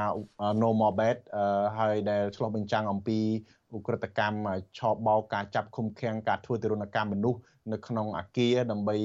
[0.62, 1.16] No More Bad
[1.78, 3.18] ហើយដែលឆ្លុះបញ្ចាំងអំពី
[3.76, 7.40] ឧក្រិដ្ឋកម្មឆបបោកការចាប់ឃុំឃាំងការធ្វើទរណកម្មមនុស្ស
[7.72, 8.96] នៅក្នុងអាគារដើម្បី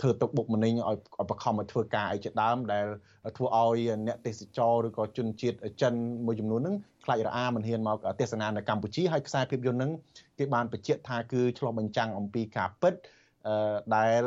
[0.00, 0.98] ធ្វើទុកបុកម្នេញឲ្យ
[1.30, 2.86] បខំឲ្យធ្វើការអីជាដើមដែល
[3.36, 5.94] ធ្វើឲ្យអ្នកទេសចរឬក៏ជនជាតិចិន
[6.26, 9.90] មួយចំនួនហ្នឹងខ្លាចរអាមិនហ៊ានមកទេសនានៅកម្ពុជាហើយខ្សែភាពយន្តហ្នឹង
[10.38, 12.94] គេបានបញ្ជាក់ថាគឺឆ្លុះបញ្ចាំងអំពីការពិត
[13.96, 14.22] ដែល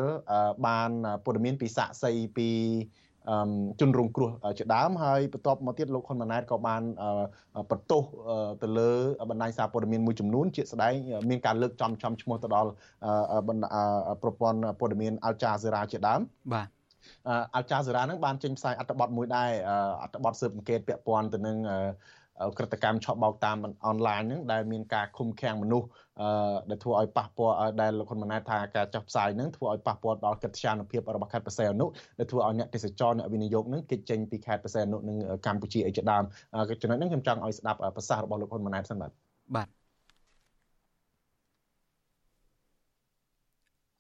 [0.68, 0.92] បាន
[1.26, 2.50] ព័ត៌មានពីសាក់សីពី
[3.80, 6.82] ជនរងគ្រោះជាដើមហើយបន្ទាប់មកទៀតលោកហ៊ុនម៉ាណែតក៏បាន
[7.72, 8.04] បន្ទោស
[8.64, 8.90] ទៅលើ
[9.30, 10.94] បណ្ដាញសារព័ត៌មានមួយចំនួនជាស្ដែង
[11.30, 12.70] មានការលើកចំចំឈ្មោះទៅដល់
[14.22, 16.22] ប្រព័ន្ធព័ត៌មាន Al Jazeera ជាដើម
[16.54, 16.68] បាទ
[17.54, 19.50] អាល់ចាសេរ៉ានឹងបានចេញផ្សាយអត្ថបទមួយដែរ
[20.04, 21.58] អត្ថបទស៊ើបអង្កេតពាក់ព័ន្ធទៅនឹង
[22.58, 25.88] ក្រតកម្មឆក់បោកតាមអនឡាញហ្នឹងដែលមានការឃុំឃាំងមនុស្ស
[26.69, 31.86] ដែលធ្វើឲ្យប៉ះពាល់ដែលលោកហ៊ុនម៉ាណែតថាការចោះផ្សាយហ្នឹងធ្វើឲ្យប៉ះពាល់ដល់កិត្តិយសភាពរបស់ខេត្តបរសៃអនុ
[32.19, 36.24] ដែលធ្វើឲ្យអ្នកទេសចរអ្នកវិនិយោគហ្នឹងគេចេញពីខេត្តបរសៃអនុនិងកម្ពុជាអីជាដើម
[36.82, 39.12] ចំណុចហ្នឹងខ្ញុំចង់ឲ្យស្ដាប់ប្រសាសន៍របស់លោកហ៊ុនម៉ាណែតសិនបាទ
[39.56, 39.67] បាទ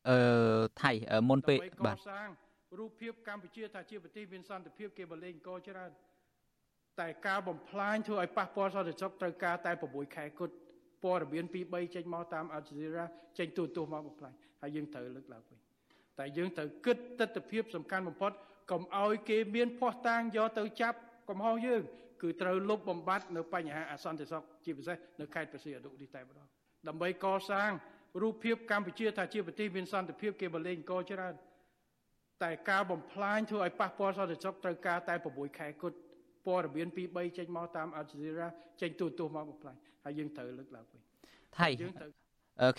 [0.09, 0.17] អឺ
[0.81, 0.91] ថៃ
[1.29, 1.97] មុនពេលបាទ
[2.79, 5.91] រូបភាពកម្ពុជាថាជាប្រទេសមានសន្តិភាពគេបលេងកច្រើន
[7.01, 10.53] តែការបំផ្លាញធ្វើឲ្យប៉ះពាល់សន្តិសុខត្រូវការតែ6ខែគត់
[11.03, 13.05] ព័ត៌មាន2 3ចេញមកតាមអល់ជីរ៉ា
[13.37, 15.59] ចេញទូទស្សន៍មកបំផ្លាញហើយយើងត្រូវលើកឡើងវិញ
[16.19, 18.31] តែយើងត្រូវគិតទស្សនវិជ្ជាសំខាន់បំផុត
[18.71, 20.97] កុំឲ្យគេមានភ័ស្តុតាងយកទៅចាប់
[21.29, 21.81] កំហុសយើង
[22.21, 26.47] គឺត្រូវលុបបំបាត់នៅបញ្ហាអសន្តិសុខជាពិសេសនៅខេត្តព្រះសីហនុនេះតែម្ដង
[26.87, 27.71] ដើម្បីកសាង
[28.21, 31.33] រូបភាពកម្ពុជាថាជាប្រទេសមានសន្តិភាពគេបលេងកច្រើន
[32.43, 35.97] តែការបំផ្លាញធ្វើឲ្យប៉ះពាល់សន្តិសុខត្រូវការតែ6ខែគត់
[36.45, 38.47] ព័ត៌មាន2 3ចេញមកតាមអល់ជីរ៉ា
[38.81, 41.01] ចេញទូទស្សន៍មកបំផ្លាញហើយយើងត្រូវលើកឡើងវិញ
[41.57, 42.09] ថៃយើងត្រូវ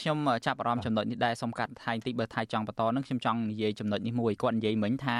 [0.01, 5.17] ខ្ញុំចាប់អារម្មណ៍ចំណុចនេះដែរសូមកាត់ថៃបន្តិចបើថៃចង់បន្តនឹងខ្ញុំចង់និយាយចំណុចនេះមួយគាត់និយាយមិញថា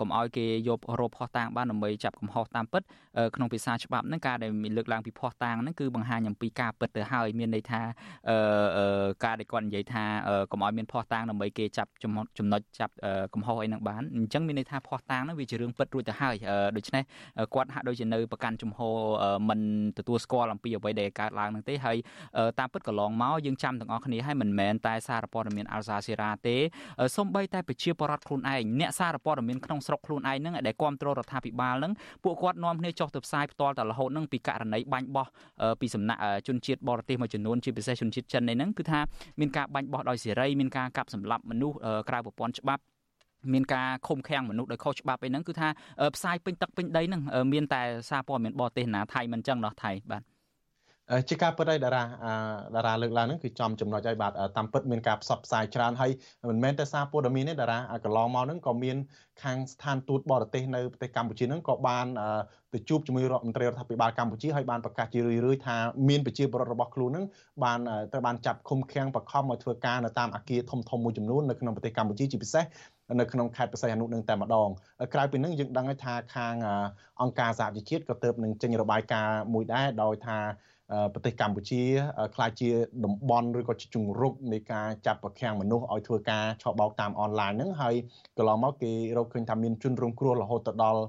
[0.00, 2.82] កុំឲ្យគេយករោភ័ស្តុតាងបានដើម្បីចាប់កំហុសតាមពិត
[3.34, 7.82] ក្នុងភាសាច្បាប់ហ្នឹងការដែលមានលើកឡើងពីភ័ស្តុតាងហ្នឹងគឺបង្ហាញអំពីការពិតទៅហើយមានន័យថា
[9.24, 10.04] ការដែលគាត់និយាយថា
[10.52, 12.94] កុំឲ្យមានភ័ស្តុតាងដើម្បីគេចាប់ចំណុចចាប់
[13.34, 16.34] កំហុសអីហ្នឹងបានអញ្ចឹងមានន័យថាភ័ស្តុតាងហ្នឹងវាជារឿងពិតរួចទៅហើយ
[16.76, 17.02] ដូច្នេះ
[17.54, 18.96] គាត់ហាក់ដូចជានៅប្រកាន់ជំហរ
[19.48, 19.60] មិន
[19.98, 21.96] ទទួលស្គាល់អំពីអ្វីដែលកើតឡើងហ្នឹងទេហើយ
[22.58, 26.56] តាមពិតកន្លងមកយើងចាំទាំងអស់គ្នាហើយមិនមែនតែសារព័ត៌មានអាល់សាស៊ីរ៉ាទេ
[27.16, 31.92] សូម្បីតែប្រជាពលរដ្ឋខ្លួនឯងអ្នកសារព័ត៌មានក្នុងស្រុកខ្លួនឯងហ្នឹងដែលគ្រប់គ្រងរដ្ឋាភិបាលហ្នឹង
[32.24, 35.26] ពួកគាត់នាំគ្នាចុះទៅផ្សាយផ្ទាល់តែរហូតហ្នឹងពីករណីបាញ់បោះ
[35.80, 39.00] ពីសំណាក់ជនជាតិបរទេសមួយចំនួនជាពិសេសជនជាតិចិនហ្នឹងគឺថា
[39.40, 41.76] មានការបាញ់បោះដោយសេរីមានការកាប់សម្លាប់មនុស្ស
[42.08, 42.82] ក្រៅប្រព័ន្ធច្បាប់
[43.52, 45.68] មានការឃុំឃាំងមនុស្សដោយខុសច្បាប់អីហ្នឹងគឺថា
[46.16, 50.22] ផ្សាយពេញទឹកពេញដីហ្នឹងមានតែសារព័ត៌មានបរទេសណាថៃមិនចឹងណោះថៃបាទ
[51.28, 52.02] ជាការពិតហើយតារា
[52.76, 56.10] តារាលើកឡើងហ្នឹងគឺចំចំណុចហើយបាទតាមពិតមានការផ្សព្វផ្សាយច្រើនហើយ
[56.50, 58.96] មិនមែនតែសារព័ត៌មានទេតារាកន្លងមកហ្នឹងក៏មាន
[59.42, 62.06] ខាងស្ថានទូតបរទេសនៅប្រទេសកម្ពុជាហ្នឹងក៏បាន
[62.74, 65.76] ទៅជួបជាមួយរដ្ឋមន្ត្រីរដ្ឋាភិបាលកម្ពុជាហើយបានប្រកាសជារឿយៗថា
[66.08, 67.26] មានប្រជាពលរដ្ឋរបស់ខ្លួនហ្នឹង
[67.64, 67.80] បាន
[68.12, 72.64] ត្រូវបានចាប់ឃុំឃាំងបខំឲ្យធ្វើការនៅតាមអគារធំធំមួយចំនួននៅក្នុងប្រទេសកម្ពុជាជាពិសេស
[73.20, 74.68] នៅក្នុងខេត្តបរសៃអនុនឹងតែម្ដង
[75.14, 76.54] ក្រៅពីនឹងយើងដឹងថាខាង
[77.20, 80.38] អង្គការសហជីវជាតិក៏ទើបនឹងចេញរបាយការណ៍មួយដែរដោយថា
[81.12, 81.82] ប្រទេសកម្ពុជា
[82.34, 82.70] ខ្លាចជា
[83.04, 87.94] តំបន់ឬក៏ជាជំរុកនៃការចាប់ប្រខាំងមនុស្សឲ្យធ្វើការឆបោកតាមអនឡាញហ្នឹងហើយ
[88.36, 91.02] កន្លងមកគេរកឃើញថាមានជនរងគ្រោះរហូតទៅដល់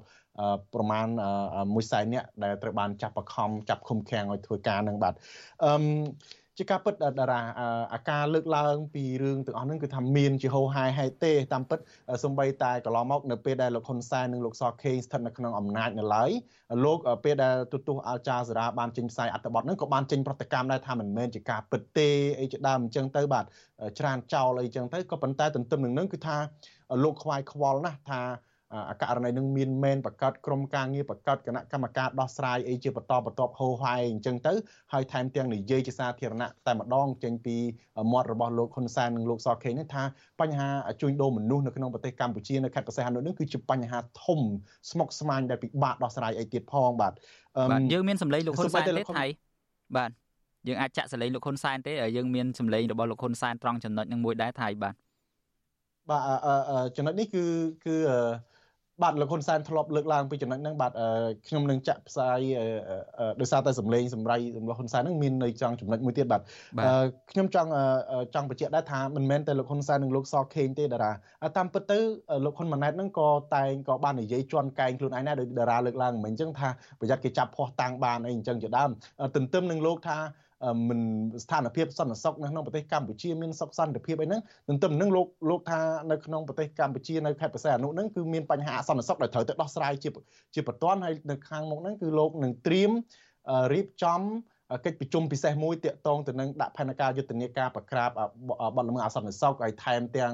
[0.73, 1.07] ប្រមាណ
[1.49, 5.13] 1សែននាក់ដែលត្រូវបានចាប់បខំចាប់ឃុំឃាំងឲ្យធ្វើការនឹងបាទ
[5.63, 5.73] អឺ
[6.57, 7.41] ជាការពិតតារា
[7.93, 11.79] អាការលើកឡើងពីរឿងទាំងអស់ហ្នឹងគឺថាមានជាហោហាយហើយទេតាមពិត
[12.23, 16.31] សំបីតែកន្លងមកនៅពេលដែលលោកហ៊ុនសែននិងលោកសខេងស្ថិតនៅក្នុងអំណាចនៅឡើយ
[16.85, 23.45] លោកពេលដែលទូទស្សន៍អាចារសារាបានចេញផ្សាយអត្ថបទហ្នឹងក៏បានចេញប្រតិកម្មដែរថាមិនមែនជាការពិតទេអីជាដើមអញ្ចឹងទៅបាទ
[23.99, 26.37] ច្រានចោលអីចឹងទៅក៏ប៉ុន្តែទន្ទឹមនឹងនឹងគឺថា
[27.03, 28.52] លោកខ្វាយខ្វល់ណាស់ថាអ
[29.01, 34.53] ករណីនឹងមានមែនប្រកាសក្រុមការងារប្រកាសគណៈកម្មការដោះស្រាយអីជាបន្តបន្ទាប់ហោហាយអញ្ចឹងទៅ
[34.93, 37.55] ហើយថែមទាំងនិយាយជាសាធារណៈតែម្ដងចេញពី
[38.11, 40.03] មាត់របស់លោកហ៊ុនសែននិងលោកសខេងនេះថា
[40.41, 40.69] បញ្ហា
[41.01, 44.39] ជួញដូរមនុស្សនៅក្នុងប្រទេសកម្ពុជានៅខេត្តបរសៃហនុនេះគឺជាបញ្ហាធំ
[44.91, 47.13] ស្មុគស្មាញដែលពិបាកដោះស្រាយអីទៀតផងបាទ
[47.71, 49.25] បាទយើងមានសម្លេងលោកហ៊ុនសែនទេថៃ
[49.97, 50.11] បាទ
[50.67, 54.95] យើងអាចចាក់សម្លេងលោកហ៊ុនសែនទេយើងមានសម្លេងរបស់លោកហ៊ុនសែនត្រង់ចំណុចនឹងមួយដែរថៃបាទ
[56.09, 56.21] បាទ
[56.95, 57.43] ចំណុចនេះគឺ
[57.85, 57.95] គឺ
[59.03, 60.91] បាទលោកហ៊ុនសែនធ្លាប់លើកឡើងពីចំណុចហ្នឹងបាទ
[61.47, 62.39] ខ្ញុំនឹងចាក់ផ្សាយ
[63.39, 66.41] ដោយសារតែសម្លេងសម្រៃរបស់ហ៊ុនសែនហ្នឹងមាននៅចង់ចំណុចមួយទៀតបាទ
[67.31, 67.69] ខ្ញុំចង់
[68.35, 71.11] ចង់បញ្ជាក់ដែរថាមិនមែនតែលោកហ៊ុនសែននិងលោកសខេងទេតារា
[71.57, 71.99] តាមពិតទៅ
[72.45, 78.89] លោកហ៊ុនម៉ាណែតហ្នឹងក៏តែងក៏បាននិយាយជន់កែងខ្លួនឯងដែរដោយតារាលើកឡើងមិនអញ្ចឹងថាប្រយ័ត្នគេចាប់ភ័ស្តុតាំងបានអីអញ្ចឹងជាដើម
[79.35, 80.17] ទន្ទឹមនឹងលោកថា
[80.89, 81.01] មិន
[81.43, 85.79] ស្ថានភាពសន្តិសុខនៅក្នុងប្រទេសកម្ពុជាមានសុខសន្តិភាពអីហ្នឹងទន្ទឹមនឹងលោកលោកថា
[86.11, 90.09] នៅក្នុងប្រទេសកម្ពុជានៅខេត្តបរសៃអនុហ្នឹងគឺមានបញ្ហាអសន្តិសុខដែលត្រូវទៅដោះស្រាយជា
[90.53, 92.91] ជាបន្ទាន់ហើយនៅខាងមុខហ្នឹងគឺលោកនឹងត្រៀម
[93.73, 94.21] រៀបចំ
[94.85, 98.09] កិច្ចប្រជុំពិសេសមួយតាក់ទងទៅនឹងដាក់ផែនការយុទ្ធនាការបក្រាប
[98.75, 100.33] បទល្មើសអសន្តិសុខហើយថែមទាំង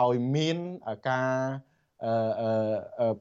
[0.00, 0.56] ឲ្យមាន
[1.10, 1.30] ការ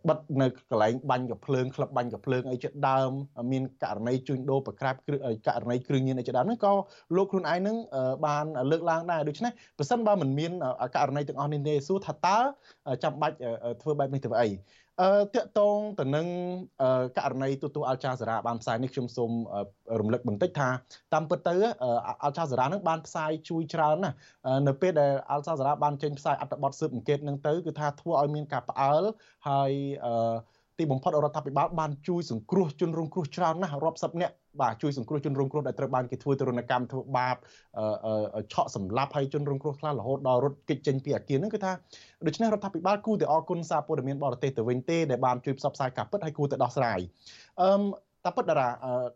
[0.08, 3.12] បិទនៅកន្លែងបាញ់កភ្លើងក្លឹបបាញ់កភ្លើងអីជាដើម
[3.52, 4.96] មានករណីជួញដូរប្រក្រាប
[5.48, 6.74] ករណីគ្រឿងញៀនអីជាដើមហ្នឹងក៏
[7.16, 7.78] លោកខ្លួនឯងហ្នឹង
[8.26, 10.52] បានលើកឡើងដែរដូច្នេះប្រសិនបើមិនមាន
[10.96, 12.38] ករណីទាំងអស់នេះទេសួរថាតើ
[13.04, 13.36] ចាំបាច់
[13.82, 14.50] ធ្វើបែបនេះទៅអី
[15.00, 16.28] អឺតកតងទៅនឹង
[17.18, 19.32] ករណីទូទូអល់ចាសារ៉ាបានផ្សាយនេះខ្ញុំសូម
[20.00, 20.70] រំលឹកបន្តិចថា
[21.14, 21.56] តាមពិតទៅ
[22.24, 24.16] អល់ចាសារ៉ានឹងបានផ្សាយជួយច្រើនណាស់
[24.68, 29.04] នៅពេលដែលអល់ចាសារ៉ាបានចេញផ្សាយអត្ថបទស៊ើបអង្កេតនឹងទៅគឺថាធ្វើឲ្យមានការផ្អើល
[29.50, 29.72] ហើយ
[30.06, 30.36] អឺ
[30.78, 37.38] ទីបំផុតរដ្ឋាភិបាលបានជួយសង្គ្រោះជនរងគ្រោះច្រើនណាស់រាប់សិបនាក់ បាទជួយសង្គ្រោះជនរងគ្រោះដែលត្រូវបានគេធ្វើទរណកម្មធ្វើបាប
[38.54, 41.72] ឆក់សម្លាប់ហើយជនរងគ្រោះខ្លះរហូតដល់រត់គេចចេញពីអាគារហ្នឹងគឺថា
[42.28, 47.00] ដូច្នេះរដ្ឋាភិបាលគួរតែអរគុណសារព័ត៌មានបរទេសទៅវិញទេដែលបានជួយផ្សព្វផ្សាយការពិតហើយគួរតែដោះស្រាយ
[47.62, 48.70] អឺតែពិតតារា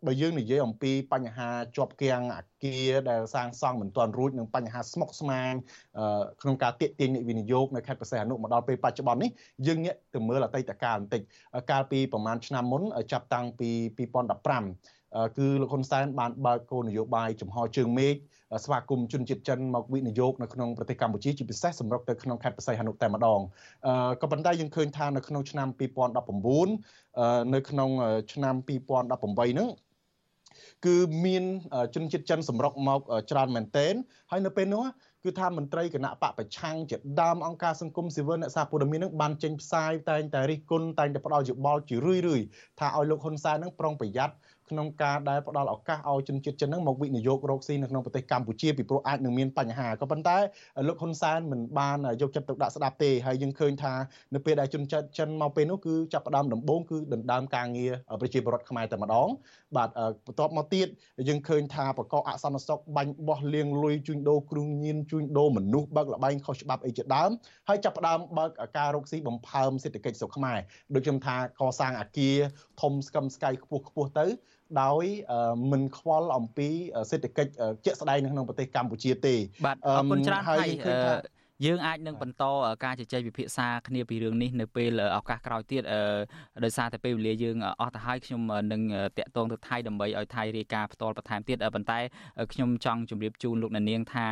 [0.06, 5.54] បើយើងនិយាយអំពីបញ្ហាជាប់គាំងអាគារដែលសាងសង់មិនទាន់រួចនិងបញ្ហាស្មុគស្មាញ
[6.42, 9.30] ក្នុងការទាក់ទាញអ្នកវិនិយោគនៅខេត្តបរសៃអនុមកដល់ពេលបច្ចុប្បន្ននេះ
[9.68, 11.22] យើងងាកទៅមើលអតីតកាលបន្តិច
[11.72, 13.70] កាលពីប្រហែលឆ្នាំមុនចាប់តាំងពី
[14.06, 15.05] 2015
[15.38, 18.16] គឺលោកហ៊ុនសែនបានបើកគោលនយោបាយចំហជើងមេឃ
[18.64, 23.40] ស្វាគមន៍ជនជាតិចិនមកវិនិយោគនៅក្នុងប្រទេសកម្ពុជាជាពិសេសសម្រុកទៅក្នុងខេត្តបរសៃហនុតែម្ដង
[24.22, 27.90] ក៏ប៉ុន្តែយើងឃើញថានៅក្នុងឆ្នាំ2019នៅក្នុង
[28.34, 29.70] ឆ្នាំ2018ហ្នឹង
[30.86, 31.44] គឺមាន
[31.96, 33.00] ជនជាតិចិនសម្រុកមក
[33.32, 33.94] ច្រើនមែនទែន
[34.32, 34.84] ហើយនៅពេលនោះ
[35.24, 42.42] គឺថាមន្ត្រីគណៈបកប្រឆាំងជាដើមអង្គការសង្គមស៊ីវិលអ្នកសារព័ត៌មាននឹងបានចេញផ្សាយតែងតែរិះគន់តែងតែផ្ដល់យោបល់ជារឿយរឿយ
[42.80, 44.34] ថាឲ្យលោកហ៊ុនសែននឹងប្រុងប្រយ័ត្ន
[44.70, 50.38] ក្នុងការដែលផ្ដល់ឱកាសឲ្យជនជាតិចិនហ្នឹងមកវិនិយោគរកស៊ីនៅក្នុងប្រទេសកម្ពុជាពីព្រោះអាចនឹងមានបញ្ហាក៏ប៉ុន្តែ
[50.88, 53.94] លោកហ៊ុនសែនមិនបានយកចិត្តទុកដាក់ស្ដាប់ទេហើយយើងឃើញថា
[54.34, 59.30] នៅពេលដែលជនជាតិចិនមកពេលនោះគឺចាប់ផ្ដើមដំបូងគឺដណ្ដើមការងារប្រជាពលរដ្ឋខ្មែរតែម្ដង
[59.76, 59.90] បាទ
[60.26, 60.88] បន្ទាប់មកទៀត
[61.30, 67.30] យើងឃើញថាបកកអសន្តិសុខបាញ់បោះលៀងលុយជួញដូរគ្រឿងញៀនជួញដូរមនុស្សបើកលបែងខុសច្បាប់អីជាដើម
[67.68, 70.60] ហើយចាប់ផ្ដើមបើកការរកស៊ីបំផើមសេដ្ឋកិច្ចស្រុកខ្មែរ
[70.96, 72.38] ដូចខ្ញុំថាកសាងអាគារ
[72.82, 74.26] ធំស្កឹមស្កៃខ្ពស់ខ្ពស់ទៅ
[74.82, 75.06] ដោយ
[75.72, 76.70] មិនខ្វល់អំពី
[77.12, 77.52] សេដ្ឋកិច្ច
[77.86, 80.68] ជាក់ស្ដែងនៅក្នុងប្រទេសកម្ពុជាទេបាទអរគុណច្រើនហើយ
[81.64, 82.44] យើងអាចនឹងបន្ត
[82.84, 85.84] ការជជែកវិភាសាគ្នាពីរឿងនេះនៅពេលឱកាសក្រោយទៀត
[86.64, 88.42] ដោយសារតែពេលវេលាយើងអស់ទៅហើយខ្ញុំ
[88.72, 88.82] នឹង
[89.18, 92.00] តាក់ទងទៅថៃដើម្បីឲ្យថៃរាយការណ៍ផ្ទាល់បន្ថែមទៀតប៉ុន្តែ
[92.54, 94.28] ខ្ញុំចង់ជម្រាបជូនលោកអ្នកនាងថា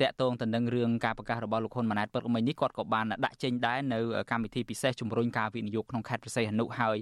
[0.00, 3.98] តាក់ទងទៅនឹងរឿងការប្រកាសរបស់លោកហ៊ុនម៉ាណែតពិតមិញនេះគាត់ក៏បានដាក់ចេញដែរនៅ
[4.30, 6.96] កម្មវិធីពិសេសជំរុញការវិនិយោគក្នុងខេត្តព្រះសីហនុហើយ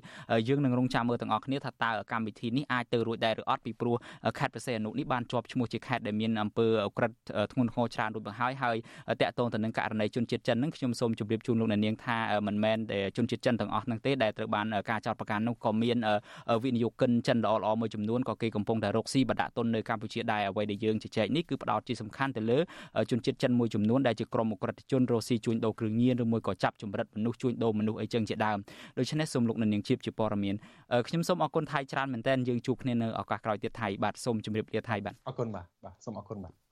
[0.49, 3.97] យើងនឹងរងចាំមើលទាំងអស់គ្នាថាតើកម្មវិធីនេះអាចទៅរួចដែរឬអត់ពីព្រោះ
[4.39, 7.13] ខេត្តព្រះសីហនុនេះបានជាប់ឈ្មោះជាខេត្តដែលមានអំពើអក្រិត
[7.53, 8.77] ធ្ងន់ធ្ងរច្រើនរួចមកហើយហើយ
[9.23, 12.79] តាក់ទងទៅនឹងករណីជនជាតិចិនហ្នឹងខ្ញុំសូមជម្រាបជូនលោកអ្នកនាងថាមិនមែន
[13.17, 15.97] ជនជាតិចិនទាំងអស់ហ្នឹងទេដែលត្រូវបានការចោទប្រកាន់នោះក៏មាន
[16.65, 22.59] វិនិយោគិនចិនល្អល្អមួយចំនួនក៏គេកំពុងតែរកស៊ីបដាក់ទុននៅកម្ពុជាដែរអ្វីដែលយើងជជែកនេះគឺផ្ដោតជាសំខាន់ទៅលើ
[23.11, 28.59] ជនជាតិចិនមួយចំនួនដែលជាក្រុមអក្រិតជនរកស៊ីជួញដូរគ្រឿងញៀនឬមួយក៏ចាប់ចម្រិតមនុស្សជួញដូរមនុស្សអីចឹងជាដើម
[28.99, 30.55] ដូច្នេះសូមលោកអ្នកនាងជាជាព័ត៌មាន
[31.09, 36.64] ខ្ញុំសូមអរគុណថៃច្រើនមែនទែនយើងជួបគ្នានៅឱកាសក្រោយទៀតថៃបាទសូមជម្រាបលាថៃបាទអរគុណបាទបាទសូមអរគុណបាទ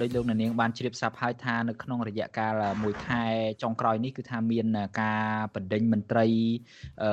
[0.00, 3.22] ដោយលោកនាងបានជ្រាបស្រាប់ហើយថានៅក្នុងរយៈកាលមួយខែ
[3.62, 4.66] ចុងក្រោយនេះគឺថាមាន
[5.00, 6.26] ការបណ្ដេញមន្ត្រី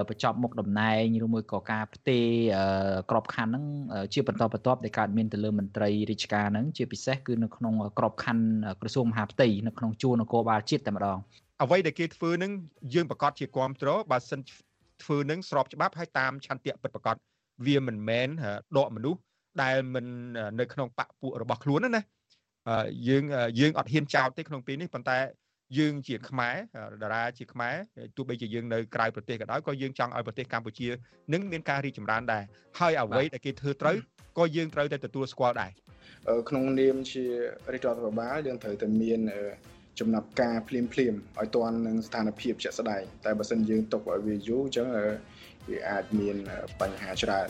[0.10, 2.26] បញ្ចប់មុខតំណែងឬមួយក៏ការផ្ទេរ
[3.12, 3.66] ក្របខ័ណ្ឌហ្នឹង
[4.14, 8.46] ជាបន្តបន្ទាប់ដែលកើតមានទៅលើមន្ត្រីរាជការហ្នឹងជាពិសេសគឺនៅក្នុងក្របខ័ណ្ឌ
[8.82, 11.18] ក្រសួងមហាផ្ទៃនៅក្នុងជួរនគរបាលជាតិតែម្ដង
[11.64, 12.52] អ្វីដែលគេធ្វើនឹង
[12.94, 14.42] យើងប្រកាសជាគ្រប់គ្រងបើសិន
[15.04, 17.16] ធ្វើនឹងស្របច្បាប់ហើយតាមឆន្ទៈពិតប្រកប
[17.66, 18.28] វាមិនមែន
[18.78, 19.20] ដកមនុស្ស
[19.62, 20.06] ដែលមិន
[20.60, 22.02] នៅក្នុងបពពួករបស់ខ្លួនណា
[23.08, 23.24] យើង
[23.60, 25.18] យើងអត់ហ៊ានចោទទេក្នុងពេលនេះប៉ុន្តែ
[25.78, 26.56] យើងជាខ្មែរ
[27.04, 27.76] តារាជាខ្មែរ
[28.16, 30.88] ទោះបីជាយើងនៅក្រៅប្រទេសក៏ដោយក៏យើងចង់ឲ្យប្រទេសកម្ពុជា
[31.34, 32.44] នឹងមានការរីកចម្រើនដែរ
[32.80, 33.96] ហើយអ្វីដែលគេធ្វើត្រូវ
[34.38, 35.72] ក៏យើងត្រូវតែទទួលស្គាល់ដែរ
[36.50, 39.20] ក្នុងនាមជារដ្ឋាភិបាលយើងត្រូវតែមាន
[40.00, 44.88] ចំណាប់ការភ្លាមភ្លាមឲ្យទាន់នឹងស្ថានភាពជាក់ស្ដែងតែបើសិនយើងទុកឲ្យវាយូរអញ្ចឹង
[45.70, 46.36] វាអាចមាន
[46.82, 47.50] បញ្ហាច្រើន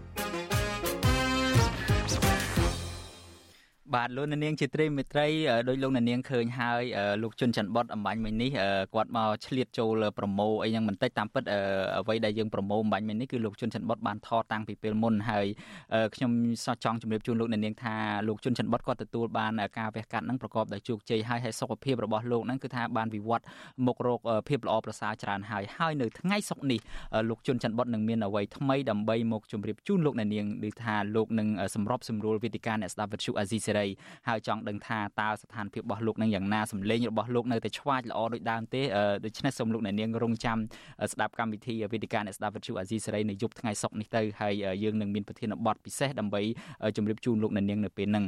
[3.95, 5.27] បាទលោកនាងជាត្រីមេត្រី
[5.67, 6.83] ដោយលោកនាងឃើញហើយ
[7.23, 8.49] លោកជុនច័ន្ទបុតអំបញ្ញមិញនេះ
[8.93, 11.43] គាត់មកឆ្លៀតចូលប្រម៉ូអីយ៉ាងបន្តិចតាមពិត
[11.99, 15.45] អ្វីដែលយើងប្រម៉ូអំបញ្ញមិញនេះគឺលោកជុនច័ន្ទបុតបានថតតាំងពីពេលមុនហើយ
[16.15, 16.31] ខ្ញុំ
[16.65, 17.95] សោះចង់ជម្រាបជូនលោកនាងថា
[18.27, 23.43] លោកជុនច័ន្ទបុតគាត់ទទួលបានការវះកាត់នឹងប្រកបដោយជោគជ័យហើយហើយសុខភាពរបស់លោកនឹងគឺថាបានវិវត្ត
[23.87, 26.79] មករកភាពល្អប្រសើរច្រើនហើយហើយនៅថ្ងៃសុក្រនេះ
[27.29, 33.80] លោកជុនច័ន្ទបុតនឹងមានអ្វីថ្មីដើម្បីមកជម្រាបជូនលោកនាងឬថាលោកនឹងសម្របសម្រួលវេទិកាអ្នកស្ដាប់វិទ្យុអាស៊ីសេរី
[34.27, 38.81] ហើយចង់ដឹងថាតើស្ថានភាពរបស់លោកនឹងយ៉ាងណាសម្លេងរបស់លោកនៅតែឆ្វាចល្អដូចដើមទេ
[39.25, 40.57] ដូច្នេះសូមលោកអ្នកនាងរងចាំ
[41.13, 46.41] ស្ដាប់កម្មវិធីវេទិកាអ្នកស្ដាប់វិទ្យុអាស៊ីសេរីនៅយប់ថ្ងៃសុក្រនេះទៅហើយយើងនឹងមានប្រធានបទពិសេសដើម្បី
[46.97, 48.25] ជម្រាបជូនលោកអ្នកនាងនៅពេលហ្នឹង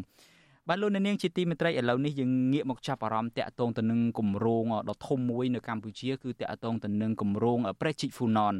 [0.69, 8.55] បាទលោកអ្នកនាងជាទីមេត្រីឥឡូវនេះយើងងាកមកចាប់អារម្មណ៍តាក់ទងទៅនឹងគម្រោងដ៏ធំមួយនៅកម្ពុជាគឺតាក់ទងទៅនឹងគម្រោងប្រេជីកហ្វូណន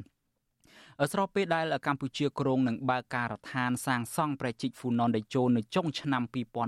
[1.12, 6.24] ស្របពេលដែលកម្ពុជាគ្រងនឹងបើកការដ្ឋានសាងសង់ប្រជិកហ្វូណនដេជោនៅចុងឆ្នាំ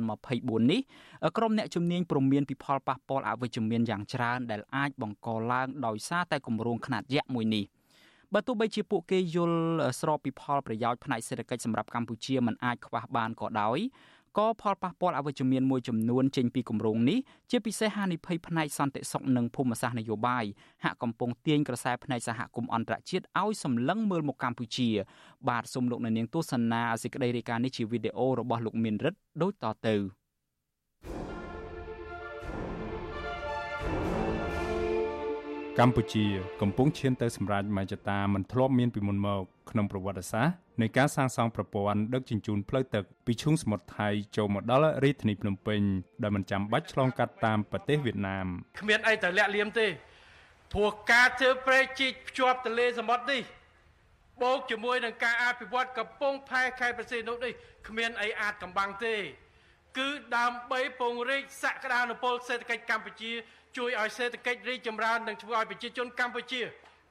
[0.08, 0.82] 2024នេះ
[1.38, 7.66] ក្រុមអ្នកជំនាញព្រមានពីផលប៉ះពាល់អវិជ្ជមានយ៉ាងច្រើនដែលអាចបង្កឡើងដោយសារតែគម្រោងខ្នាតយក្សមួយនេះ
[8.34, 9.60] បើទោះបីជាពួកគេយល់
[10.00, 13.80] ស្របពីផលប្រយោជន៍ផ្នែកសេដ្ឋកិច្ចសម្រាប់កម្ពុជាមិនអាចខ្វះបានក៏ដោយ
[14.38, 17.20] ក៏ផលប៉ះពាល់អវិជ្ជមានមួយចំនួនចេញពីគម្រោងនេះ
[17.52, 20.46] ជាពិសេសហានិភ័យផ្នែកសន្តិសុខនិងភូមិសាស្ត្រនយោបាយ
[20.84, 24.90] ហាក់កំពុងទាញក្រសែផ្នែកសហគមន៍អន្តរជាតិឲ្យសម្លឹងមើលមកកម្ពុជា
[25.50, 29.96] បាទសូមលោកនាងទស្សនាសេចក្តីរាយការណ៍នេះជាវីដេអូរបស់លោកមានរិទ្ធដូចតទៅ
[35.82, 36.26] កម្ពុជា
[36.62, 44.08] កំពុងឈានទៅសម្រេចមហិច្ឆតាមិនធ្លាប់មានពីមុនមកក្នុងប្រវត្តិសាស្ត្រនៃការសាងសង់ប្រព័ន្ធដឹកជញ្ជូនផ្លូវទឹកពីឈូងសមុទ្រថៃ
[44.38, 45.82] ចូលមកដល់រាជធានីភ្នំពេញ
[46.24, 48.48] ដោយមិនចាំបាច់ឆ្លងកាត់តាមប្រទេសវៀតណាម
[48.80, 49.88] គ្មានអីទៅលាក់លៀមទេ
[50.74, 53.42] ព្រោះការធ្វើប្រេកជីកភ្ជាប់ទន្លេសមុទ្រនេះ
[54.44, 57.54] បូកជាមួយនឹងការអភិវឌ្ឍកំពង់ផែខេត្តប្រសិទ្ធនុនេះ
[57.88, 59.16] គ្មានអីអាចកំបាំងទេ
[59.98, 63.32] គឺដើម្បីពង្រីកសក្តានុពលសេដ្ឋកិច្ចកម្ពុជា
[63.78, 66.62] ជួយឲ្យសេដ្ឋកិច្ចរីកចម្រើននិងធ្វើឲ្យប្រជាជនកម្ពុជា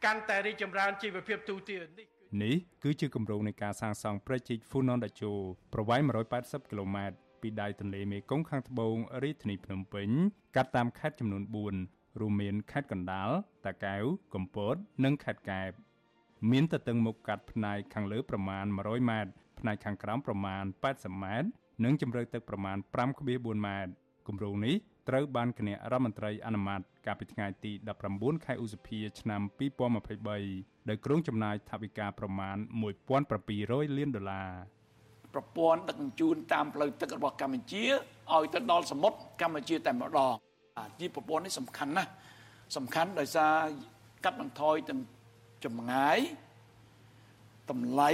[0.05, 2.07] កាន់តែរីកចម្រើនជីវភាពទូទៅនេះ
[2.43, 5.33] នេះគឺជាគម្រោងនៃការសាងសង់ប្រជិក Funon Dacho
[5.75, 6.01] ប្រវែង
[6.37, 10.09] 180គីឡូម៉ែត្រពីដៃទន្លេមេគង្គខាងត្បូងរាជធានីភ្នំពេញ
[10.57, 11.43] កាត់តាមខេត្តចំនួន
[11.83, 13.31] 4រួមមានខេត្តកណ្ដាល
[13.67, 14.75] តាកែវកំពត
[15.05, 15.71] និងខេត្តកែប
[16.51, 21.49] មានទទឹងមុខកាត់ផ្នែកខាងលើប្រមាណ100ម៉ែត្រផ្នែកខាងក្រោមប្រមាណ80ម៉ែត្រ
[21.85, 22.77] និងជម្រៅទឹកប្រមាណ
[23.23, 23.93] 5.4ម៉ែត្រ
[24.29, 24.77] គម្រោងនេះ
[25.09, 27.73] ត្រូវបានគណៈរដ្ឋមន្ត្រីអនុម័តកាលពីថ្ងៃទី
[28.09, 29.41] 19ខែឧសភាឆ្នាំ
[30.15, 32.57] 2023ដោយក្រុងចំណាយថវិកាប្រមាណ
[33.27, 34.51] 1700លានដុល្លារ
[35.35, 37.85] ប្រព័ន្ធដឹកជញ្ជូនតាមផ្លូវទឹករបស់កម្ពុជា
[38.33, 40.35] ឲ្យទៅដល់សមុទ្រកម្ពុជាតែម្ដង
[41.01, 42.11] ជាប្រព័ន្ធនេះសំខាន់ណាស់
[42.77, 43.55] សំខាន់ដោយសារ
[44.25, 45.01] កាត់បន្ថយទាំង
[45.65, 46.19] ចម្ងាយ
[47.71, 48.11] តម្លៃ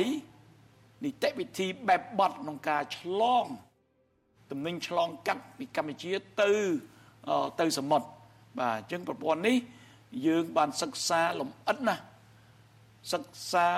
[1.04, 3.46] នីតិវិធីបែបបត់ក្នុងការឆ្លង
[4.50, 6.52] ទំនិញឆ្លងកាត់ពីកម្ពុជាទៅ
[7.60, 8.08] ទៅសមុទ្រ
[8.58, 9.56] បាទអញ្ចឹងប្រព័ន្ធនេះ
[10.26, 12.02] យើងបានសិក្សាលម្អិតណាស់
[13.12, 13.68] សិក្សា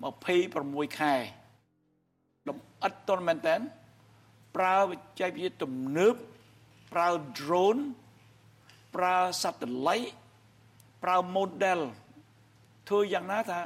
[0.00, 1.14] 26ខែ
[2.48, 3.56] លម្អិតតមែនតើ
[4.56, 6.14] ប្រើវិជ្ជាវិទ្យាទំនើប
[6.92, 7.08] ប្រើ
[7.38, 7.82] drone
[8.96, 10.10] ប្រើ satellite
[11.02, 11.80] ប្រើ model
[12.88, 13.60] ធ្វើយ៉ាងណាថា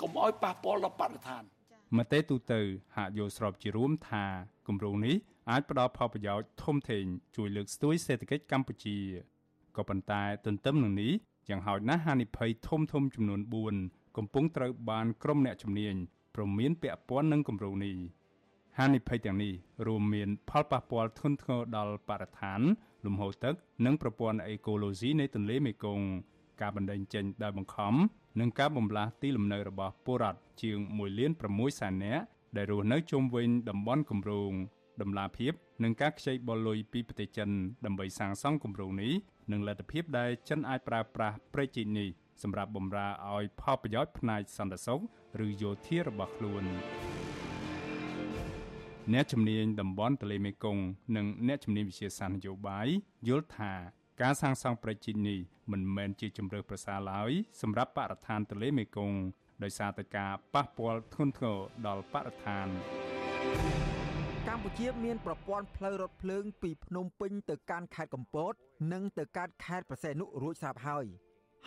[0.00, 1.42] កុំឲ្យប៉ះពាល់ដល់បរិស្ថាន
[1.98, 2.60] មតិទូទៅ
[2.96, 4.24] ហាក់យល់ស្របជារួមថា
[4.66, 5.16] គម្រោងនេះ
[5.50, 7.04] អាចផ្ដល់ផលប្រយោជន៍ធំធេង
[7.36, 8.98] ជួយលើកស្ទួយសេដ្ឋកិច្ចកម្ពុជា
[9.76, 11.12] ក៏ប៉ុន្តែទន្ទឹមនឹងនេះ
[11.48, 13.40] យ៉ាងហោចណាស់ហានិភ័យធំធំចំនួន
[13.78, 15.94] 4កំពុងត្រូវបានក្រុមអ្នកជំនាញ
[16.34, 17.96] ព្រមមានពាក់ព័ន្ធនឹងគម្រោងនេះ
[18.78, 19.52] ហានិភ័យទាំងនេះ
[19.86, 22.60] រួមមានផលប៉ះពាល់ធ្ងន់ធ្ងរដល់បរិស្ថាន
[23.04, 26.06] លំហូរទឹក និងប្រព័ន្ធអេកូឡូស៊ីនៃទន្លេមេគង្គ
[26.60, 27.94] ការបណ្តេញចេញដោយបង្ខំ
[28.40, 32.22] និងការបំលាស់ទីលំនៅរបស់ពលរដ្ឋជាង1លាន6សែននាក់
[32.56, 34.52] ដែលរស់នៅជុំវិញតំបន់គម្រោង
[35.02, 37.50] ដំណាភាពនិងការខ្ចីបុលលុយពីប្រទេសចិន
[37.86, 39.12] ដើម្បីសាងសង់គម្រោងនេះ
[39.52, 42.08] និងលទ្ធភាពដែលចិនអាចប្រើប្រាស់ប្រេជីនេះ
[42.42, 45.00] សម្រាប់បម្រើឲ្យផលប្រយោជន៍ផ្នែកសន្តិសុខ
[45.46, 46.64] ឬយោធារបស់ខ្លួន
[49.12, 50.82] អ្នកជំនាញតំបន់ទន្លេមេគង្គ
[51.16, 52.88] និងអ្នកជំនាញវិទ្យាសាស្ត្រនយោបាយ
[53.28, 53.72] យល់ថា
[54.22, 55.38] ការសាងសង់ប្រជិញនេះ
[55.72, 57.30] មិនមែនជាជំរើសប្រសើរឡើយ
[57.62, 59.18] សម្រាប់បរិស្ថានទន្លេមេគង្គ
[59.62, 63.97] ដោយសារតែការប៉ះពាល់ធ្ងន់ធ្ងរដល់បរិស្ថាន
[64.48, 68.52] កម្ពុជាមានប្រព័ន្ធផ្លូវរថភ្លើងពីភ្នំពេញទៅកាន់ខេត្តកំពត
[68.92, 71.06] និងទៅកាន់ខេត្តប្រសេនុរួចស្រាប់ហើយ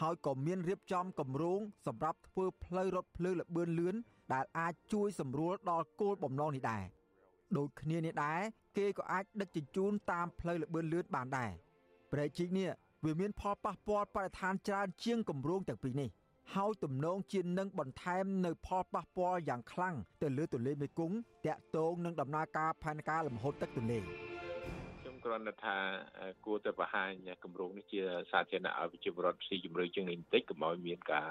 [0.02, 3.96] ហើយក៏មានរៀបចំគម្រោងសម្រាប់ធ្វើផ្លូវរថភ្លើងលបឿនលឿន
[4.34, 6.84] ដែលអាចជួយសម្រួលដល់គោលបំណងនេះដែរ
[7.58, 8.40] ដូចគ្នានេះដែរ
[8.78, 11.52] គេក៏អាចដឹកជញ្ជូនតាមផ្លូវលបឿនលឿនបានដែរ
[12.12, 12.70] ប្រែជីកនេះ
[13.06, 16.10] វាមានផលប៉ះពាល់បរិស្ថានច្រើនជាងគម្រោងទាំងពីរនេះ
[16.56, 21.18] ហើយទំនងជានឹងបន្ថែមនៅផលប៉ះពាល់យ៉ាងខ្លាំងទៅលើទន្លេមេគង្គ
[21.48, 25.76] តាក់ទងនឹងដំណើរការផែនការលំហូរទឹកទន្លេខ្ញុំគ្រាន់តែថា
[26.46, 27.12] គួរតែបង្ហាញ
[27.44, 31.30] គម្រោងនេះជាសាធារណៈឲ្យប្រជាពលរដ្ឋស៊ីជម្រៅជាងនេះបន្តិចកុំឲ្យមានការ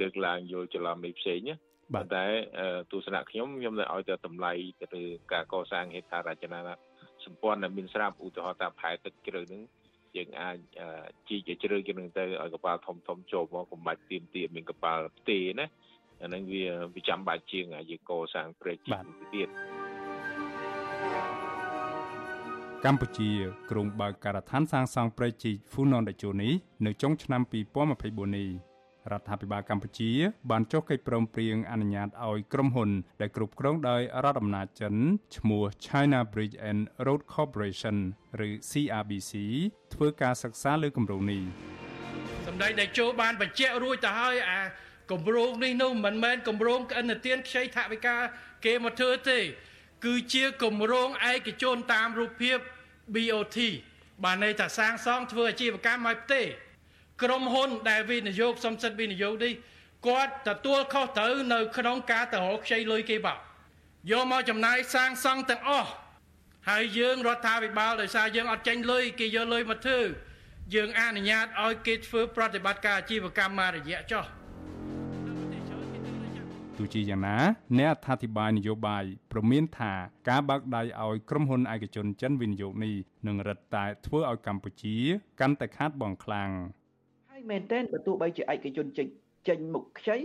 [0.00, 1.54] លើកឡើងយល់ច្រឡំនេះផ្សេងណា
[1.94, 2.24] ប៉ុន្តែ
[2.92, 6.60] ទស្សនៈខ្ញុំខ្ញុំនៅឲ្យតែតម្លៃទៅលើការកសាងហេដ្ឋារចនា
[7.24, 9.62] សម្ព័ន្ធដែលមានស្រាប់ឧទាហរណ៍ថាផែទឹកជ្រៅនឹង
[10.16, 10.56] យើងអាច
[11.28, 15.66] ជីកជ្រៅជាងនឹងទៅឲ្យកប៉ាល់ធំធំចូលមកកុំបាច់ទៀមទាមានកប៉ាល់ផ្ទេណា
[16.22, 19.04] អានឹងវាវាចាំបាច់ជាងយើងកសាងព្រែកជីក
[19.34, 19.48] ទៀត
[22.84, 23.30] កម្ពុជា
[23.70, 26.52] ក្រុងបើកការដ្ឋានសាងសង់ព្រែកជីកហ្វូណនដេជូនេះ
[26.86, 27.42] នៅចុងឆ្នាំ
[27.92, 28.71] 2024នេះ
[29.10, 30.10] រដ្ឋាភិបាលកម្ពុជា
[30.50, 32.90] បានចុះកិច្ចព្រមព្រៀងអនុញ្ញាតឲ្យក្រុមហ៊ុន
[33.20, 34.94] ដែលគ្រប់គ្រងដោយរដ្ឋអំណាចចិន
[35.36, 37.96] ឈ្មោះ China Bridge and Road Corporation
[38.46, 39.32] ឬ CRBC
[39.94, 41.42] ធ្វើការសិក្សាលើគម្រោងនេះ
[42.46, 44.60] សម្ដេចតេជោបានបញ្ជាក់រួចទៅហើយអា
[45.12, 48.16] គម្រោងនេះនោះមិនមែនគម្រោងក្អិនទានខ្ចីថវិកា
[48.64, 49.38] គេមកធ្វើទេ
[50.04, 52.58] គឺជាគម្រោងឯកជនតាមរូបភាព
[53.14, 53.58] BOT
[54.24, 56.42] បានន័យថាសាងសង់ធ្វើអាជីវកម្មឲ្យផ្ទេ
[57.22, 59.52] ក្រុមហ៊ុនដែលវិនិយោគសំសិទ្ធវិនិយោគនេះ
[60.06, 63.40] គាត់ទទួលខុសត្រូវនៅក្នុងការទៅរកខ្ចីលុយគេបាក់
[64.10, 65.90] យកមកចំណាយសាងសង់ទាំងអស់
[66.68, 70.00] ហើយយើងរដ្ឋាភិបាលដោយសារយើងអត់ចេញលុយគេយកលុយមកធ្វើ
[70.74, 74.24] យើងអនុញ្ញាតឲ្យគេធ្វើប្រតិបត្តិការអាជីវកម្មមួយរយៈចោះ
[76.78, 77.36] ទោះជាយ៉ាងណា
[77.78, 79.92] អ្នកអធិប្បាយនយោបាយប្រមានថា
[80.28, 82.94] ការបើកដៃឲ្យក្រុមហ៊ុនឯកជនចិនវិនិយោគនេះ
[83.26, 84.96] នឹងរឹតតែធ្វើឲ្យកម្ពុជា
[85.40, 86.50] កាន់តែខាតបង់ខ្លាំង
[87.50, 89.06] មែនទែនបើទោះបីជាឯកជនចេញ
[89.48, 90.16] ចេញមុខខ្ចី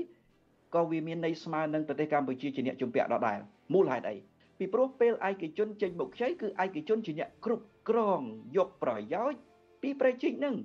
[0.75, 3.39] ក៏វាមានន័យស្មើនឹងប្រទេសកម្ពុជាជាអ្នកជំពាក់ដដែល
[3.73, 4.17] មូលហេតុអី
[4.59, 8.21] ពីព្រោះពេលឯកជនចេញមុខខ្ចីគឺឯកជនជាអ្នកគ្រប់គ្រង
[8.57, 9.39] យកប្រយោជន៍
[9.81, 10.55] ពីប្រជិកនឹង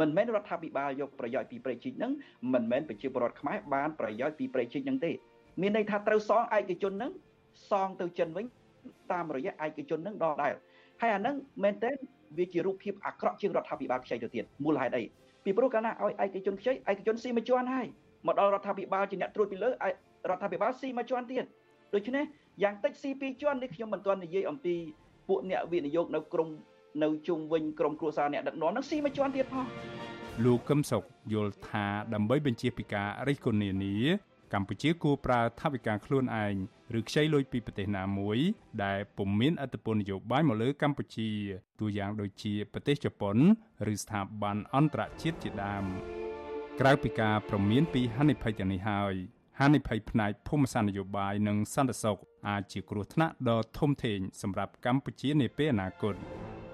[0.00, 2.12] មិនមែនរដ្ឋាភិបាលយកប្រយោជន៍ពីប្រជិកនឹង
[2.52, 5.12] មិនមែនប្រជាពលរដ្ឋខ្មែរបានប្រយោជន៍ពីប្រជិកនឹងទេ
[5.60, 7.12] មានន័យថាត្រូវសងឯកជននឹង
[7.70, 8.46] សងទៅចិនវិញ
[9.12, 10.52] តាមរយៈឯកជននឹងដល់ដែរ
[11.00, 11.90] ហើយអានឹងមែនតើ
[12.38, 15.04] វាជារូបភាពអាក្រក់ជាងរដ្ឋាភិបាលខ្ចីទៅទៀតមូលហេតុអី
[15.44, 17.86] ពីព្រោះកាលណាឲ្យឯកជនខ្ចីឯកជនស៊ីមួយជាន់ហើយ
[18.26, 19.72] មកដល់រដ្ឋាភិបាលជាអ្នកត្រួតពីលើរ
[20.36, 21.44] ដ្ឋាភិបាលស៊ីមួយជាន់ទៀត
[21.94, 22.24] ដូច្នេះ
[22.62, 24.74] យ៉ាងតិចស៊ីពីរជាន់នេះខ្ញុំមិនទាន់និយាយអំពី
[25.28, 26.48] ពួកអ្នកវិនិយោគនៅក្រម
[27.02, 29.66] នៅជុំវិញក្រមគ្រួសារអ្នកដឹកនាំនឹងស៊ីមួយជាន់ទៀតផង
[30.44, 33.96] លោកកឹមសុខយល់ថាដើម្បីបញ្ជាពីការរិះគន់នានា
[34.54, 36.54] កម្ពុជាគួរប្រើថវិកាខ្លួនឯង
[36.98, 38.38] ឬខ្ចីលុយពីប្រទេសណាមួយ
[38.84, 41.30] ដែលពុំមានអធិបុលនយោបាយមកលើកម្ពុជា
[41.80, 43.36] ទូយ៉ាងដូចជាប្រទេសជប៉ុន
[43.92, 45.84] ឬស្ថាប័នអន្តរជាតិជាដើម
[46.80, 49.14] ក្រៅពីការប្រមានពីហានិភ័យទាំងនេះហើយ
[49.58, 56.14] ហានិភ័យផ្នែកភូមិសាស្ត្រនយោបាយនិងសន្តិសុខអាចជាគ្រោះថ្នាក់ដ៏ធំធេងសម្រាប់កម្ពុជានាពេលអនាគត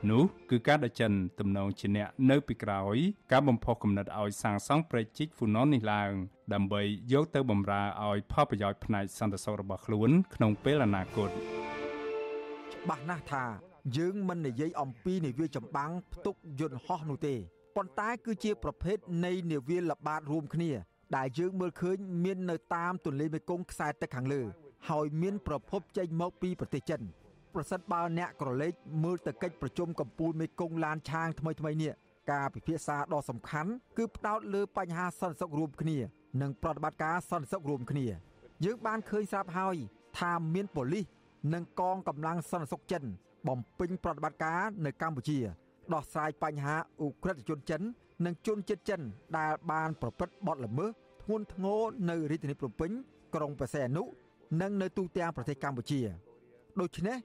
[0.08, 2.96] នោះគឺការដែលចិនទំនងជាអ្នកនៅពីក្រោយ
[3.32, 6.12] ការបំផុសគំនិតឲ្យសាងសង់ប្រេជីកហ្វូណននេះឡើង
[6.54, 6.82] ដើម្បី
[7.12, 11.30] យកទៅបម្រើឲ្យផលប្រយោជន៍ផ្នែកសន្តិសុខរបស់ខ្លួនក្នុងពេលអនាគត
[12.74, 13.44] ច្បាស់ណាស់ថា
[13.96, 17.34] យើងមិននិយាយអំពីនាវាចម្បាំងផ្ទុកយន្តហោះនោះទេ
[17.76, 20.70] ប៉ុន្តែគឺជាប្រភេទនៃនាវាល្បាតរួមគ្នា
[21.16, 24.42] ដែលយើងមើលឃើញមាននៅតាមទន្លេមេគង្គខ្សែទឹកខាងលើ
[24.88, 27.02] ហើយមានប្រភពចេញមកពីប្រទេសចិន
[27.54, 28.72] ប្រសិនបើអ្នកក្រឡេក
[29.04, 31.92] មើលទៅកិច្ចប្រជុំកំពូលមេគង្គឡានឆាងថ្មីថ្មីនេះ
[32.32, 35.96] ការពិភាក្សាដ៏សំខាន់គឺផ្ដោតលើបញ្ហាសន្តិសុខរួមគ្នា
[36.42, 38.06] និងប្រតិបត្តិការសន្តិសុខរួមគ្នា
[38.64, 39.76] យើងបានឃើញស្រាប់ហើយ
[40.18, 41.06] ថាមានប៉ូលីស
[41.54, 43.04] និងកងកម្លាំងសន្តិសុខចិន
[43.48, 45.38] បំពេញប្រតិបត្តិការនៅកម្ពុជា
[45.92, 47.82] ដោះស្រាយបញ្ហាអ ுக ្រិតជនចិន
[48.26, 49.00] និងជនជាតិចិន
[49.38, 50.90] ដែលបានប្រព្រឹត្តបទល្មើស
[51.22, 51.80] ធ្ងន់ធ្ងរ
[52.10, 52.90] នៅរាជធានីភ្នំពេញ
[53.34, 54.02] ក្រុងព្រះសីហនុ
[54.60, 56.00] និងនៅទូទាំងប្រទេសកម្ពុជា
[56.80, 57.16] ដូច្នេះ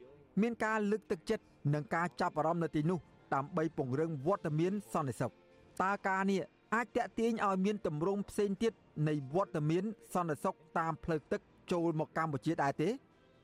[0.42, 3.00] មានការលើកទឹកចិត្តនិងការចាប់អារម្មណ៍នៅទីនោះ
[3.34, 5.32] ដើម្បីពង្រឹងវត្តមានសន្តិសុខ
[5.82, 6.40] តើការនេះ
[6.76, 8.74] អាចតេទៀងឲ្យមានទម្រង់ផ្សេងទៀត
[9.08, 9.84] នៃវត្តមាន
[10.14, 12.90] សន្តិសុខតាមផ្លូវទឹកចូលមកកម្ពុជាដែរទេ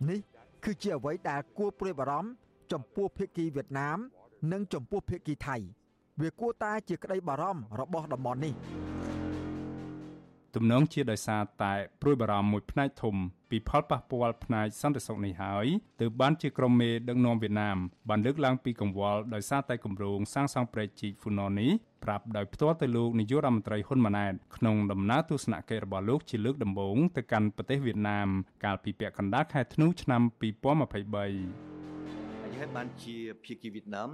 [0.09, 0.19] នេះ
[0.63, 2.29] គឺជាអ្វីដែលគួរព្រួយបារម្ភ
[2.71, 3.97] ចំពោះភាគីវៀតណាម
[4.51, 5.57] និងចំពោះភាគីថៃ
[6.21, 8.53] វាគួរតែជាក្តីបារម្ភរបស់តំបន់នេះ
[10.55, 13.15] ទំនងជាដោយសារតែព្រួយបារម្ភមួយផ្នែកធំ
[13.51, 15.67] ពីផលប៉ះពាល់ផ្នែកសន្តិសុខនេះហើយ
[16.01, 17.77] ទើបបានជាក្រុមមេដឹកនាំវៀតណាម
[18.09, 21.71] បានលើកឡើងពីកង្វល់ដោយសារតែគម្រោងសាងសង់ព្រែកជីកហ្វូណននេះ
[22.03, 28.27] ប្រាប់ដោយផ្ទាល់ទៅលោកនាយករដ្ឋមន្ត្រីហ៊ុនម៉ាណែតក្នុងដំណើរទស្សនកិច្ចរបស់លោកជាលើកដំបូងទៅកាន់ប្រទេសវៀតណាម
[28.65, 30.93] កាលពីពាក់កណ្ដាលខែធ្នូឆ្នាំ2023
[32.59, 34.09] ហើយបានជាភាគីវៀតណាម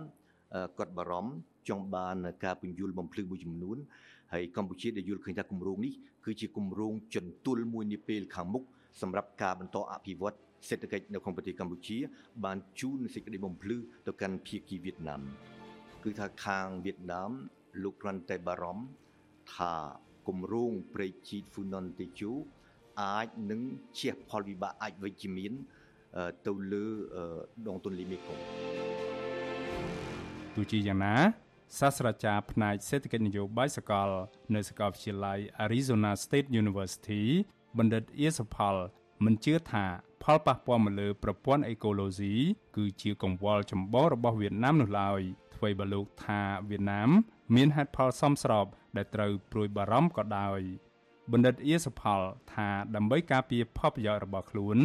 [0.78, 1.32] គាត់បារម្ភ
[1.70, 3.78] ចង់បានការពន្យល់បំភ្លឺមួយចំនួន
[4.34, 5.94] ហើយកម្ពុជាដែលយល់ឃើញថាគម្រោងនេះ
[6.26, 8.64] គឺជាគម្រោងចន្ទុលមួយនាពេលខាងមុខ
[9.02, 10.38] សម្រាប់ការបន្តអភិវឌ្ឍ
[10.70, 11.98] សេដ្ឋកិច្ចនៅក្នុងប្រទេសកម្ពុជា
[12.46, 13.78] បានជូនសេចក្តីបំភ្លឺ
[14.08, 15.22] ទៅកាន់ភាគីវៀតណាម
[16.04, 17.32] គឺថាខាងវៀតណាម
[17.84, 18.86] លោកគ្រាន់តែបារម្ភ
[19.56, 19.74] ថា
[20.28, 22.32] គម្រោងព្រៃជីតហ្វូណុនតេជូ
[23.02, 23.62] អាចនឹង
[24.00, 25.54] ជះផលវិបាកអាចវិជ្ជមាន
[26.48, 26.86] ទៅលើ
[27.68, 28.44] ដងទន្លេមេគង្គ
[30.56, 31.16] ទោះជាយ៉ាងណា
[31.80, 34.10] សាស្ត្រាចារ្យផ្នែកសេដ្ឋកិច្ចនយោបាយសកល
[34.56, 37.24] នៅសាកលវិទ្យាល័យ Arizona State University
[37.78, 38.76] បណ្ឌិតអៀសផល
[39.26, 39.86] មិនជឿថា
[40.24, 42.34] ផលប៉ះពាល់មកលើប្រព័ន្ធអេកូឡូស៊ី
[42.76, 45.22] គឺជាកង្វល់ចម្បងរបស់វៀតណាមនោះឡើយ
[45.56, 47.10] អ្វីបើលោកថាវៀតណាម
[47.56, 48.66] មានហេតុផលសមស្រប
[48.96, 50.60] ដែលត្រូវព្រួយបារម្ភក៏ដោយ
[51.32, 52.22] បណ្ឌិតអៀសផល
[52.54, 54.78] ថាដើម្បីការពារផលប្រយោជន៍របស់ខ្លួន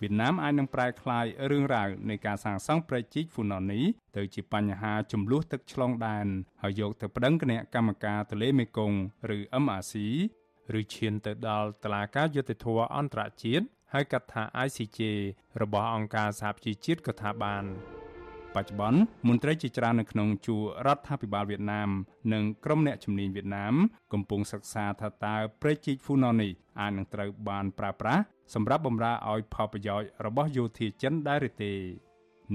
[0.00, 3.84] វៀតណាមអាចនឹងប្រែក្លាយរឿងរ៉ាវនៃការសាងសង់ព្រែកជីកហ្វូណននេះ
[4.16, 6.26] ទៅជាបញ្ហាចំនួនទឹកឆ្លងដែន
[6.62, 9.94] ហើយយកទៅប្តឹងគណៈកម្មការទន្លេមេគង្គឬ MRC
[10.78, 13.64] ឬឈានទៅដល់តុលាការយុត្តិធម៌អន្តរជាតិ
[13.94, 15.00] ហៅកាត់ថា ICJ
[15.62, 17.64] របស់អង្គការសហប្រជាជាតិក៏ថាបាន
[18.54, 21.90] បច្ចុប្បន្នមន្ត្រីជាច្រើននៅក្នុងជួររដ្ឋាភិបាលវៀតណាម
[22.32, 23.74] និងក្រុមអ្នកជំនាញវៀតណាម
[24.12, 28.22] កំពុងសិក្សាថាតើព្រែកជីកហ្វូណននេះអាចនឹងត្រូវបានប្រើប្រាស់
[28.54, 31.72] សម្រាប់បម្រើឲ្យផលប្រយោជន៍របស់យោធាចិនដែរឬទេ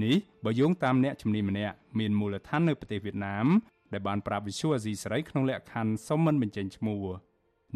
[0.04, 3.46] នេះបើយោងតាមអ្នកជំនាញម្នាក់មានមូលដ្ឋាននៅប្រទេសវៀតណាម
[3.92, 7.02] ដែលបានប្រាប់វិសុអាស៊ីសេរីក្នុងលក្ខខណ្ឌសុំមិនបញ្ចេញឈ្មោះ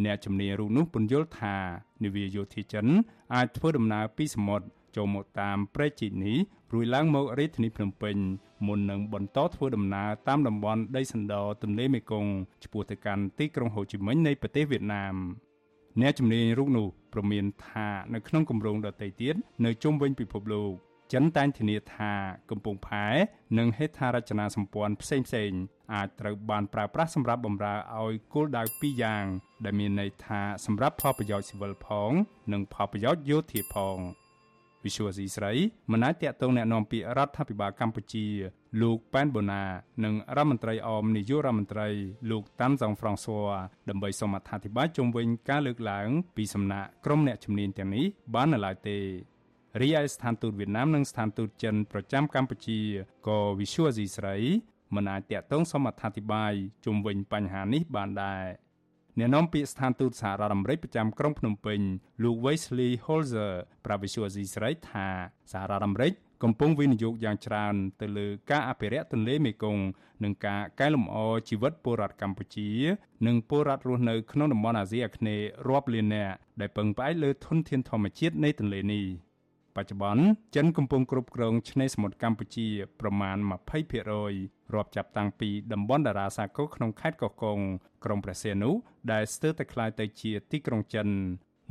[0.04, 1.56] អ្នកជំនាញរូបនោះពន្យល់ថា
[2.04, 2.86] នាវាយោធាចិន
[3.34, 6.36] អាចធ្វើដំណើរពីសមុទ្រចូលមកតាមព្រែកជីកនេះ
[6.72, 8.16] រួចឡើងមករាជធានីភ្នំពេញ
[8.66, 12.32] មុននឹងបន្តធ្វើដំណើរតាមតំបន់ដីសណ្ដទន្លេមេគង្គ
[12.64, 15.14] ឆ្ពោះទៅកាន់ទីក្រុងហូជីមិញនៃប្រទេសវៀតណាម
[16.00, 19.34] អ្នកជំនាញរូបនោះប្រមានថានៅក្នុងគម្រោងដទៃទៀត
[19.64, 20.72] នៅជុំវិញពិភពលោក
[21.13, 22.11] ចិនតែងធានាថា
[22.49, 23.05] កំពង់ផែ
[23.57, 25.61] និងហេដ្ឋារចនាសម្ព័ន្ធផ្សេងៗ
[25.93, 29.25] អាចត្រូវបានប្រើប្រាស់សម្រាប់បម្រើឲ្យគោលដៅពីរយ៉ាង
[29.65, 32.11] ដែលមានន័យថាសម្រាប់ផលប្រយោជន៍ស៊ីវិលផង
[32.53, 33.97] និងផលប្រយោជន៍យោធាផង
[34.85, 35.53] វិសុវស៊ីស្រី
[35.91, 38.25] មិនអាចតាក់ទងแนะនាំពាក្យរដ្ឋាភិបាលកម្ពុជា
[38.81, 39.63] លោកប៉ែនបូណា
[40.03, 41.87] និងរដ្ឋមន្ត្រីអមនាយករដ្ឋមន្ត្រី
[42.31, 43.49] លោកតាន់សងហ្វ្រង់ស៊័រ
[43.89, 46.07] ដើម្បីសូមអធិប្បាយជុំវិញការលើកឡើង
[46.37, 48.97] ពីសំណាក់ក្រុមអ្នកជំនាញទាំងនេះបាននៅឡើយទេ
[49.78, 52.80] រីឯស្ថានទូតវៀតណាមនិងស្ថានទូតចិនប្រចាំកម្ពុជា
[53.28, 54.36] ក៏វិសុវស៊ីស្រី
[54.94, 56.52] មិនអាចតាក់ទងសូមអធិប្បាយ
[56.84, 58.46] ជុំវិញបញ្ហានេះបានដែរ
[59.18, 61.80] អ្នកនាំពាក្យស្ថានទូតសហរដ្ឋអាមេរិកប្រចាំក្រុងភ្នំពេញ
[62.22, 63.54] លោក Wesley Holzer
[63.86, 65.08] ប្រាវិសុយស៊ីស្រីថា
[65.52, 66.12] សហរដ្ឋអាមេរិក
[66.42, 69.82] កំពុងវិនិយោគយ៉ាងច្រើនទៅលើការអភិរក្សទន្លេមេគង្គ
[70.24, 71.16] និងការកែលម្អ
[71.48, 72.70] ជីវិតពលរដ្ឋកម្ពុជា
[73.26, 79.06] និងពលរដ្ឋរស់នៅក្នុងតំបន់អាស៊ីអាគ្នេយ៍រាប់លាននាក់ដែលពឹងផ្អែកលើធនធានធម្មជាតិនៃទន្លេនេះ។
[79.76, 80.22] បច្ចុប្បន្ន
[80.56, 82.66] ចិនកំពុងគ្រប់គ្រងឆ្នេរសមុទ្រកម្ពុជា
[83.00, 83.36] ប្រមាណ
[84.04, 87.58] 20%រាប់ចាប់តាំងពីតំបន់តារាសាគរក្នុងខេត្តកោះកុង
[88.04, 88.70] ក្រុងព្រះសីហនុ
[89.12, 91.08] ដែលស្ទើរតែក្លាយទៅជាទីក្រុងចិន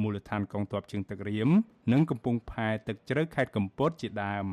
[0.02, 1.50] មូលដ្ឋានកងទ័ពជើងទឹករៀម
[1.92, 4.48] និងកំពង់ផែទឹកជ្រៅខេត្តកំពតជាដើម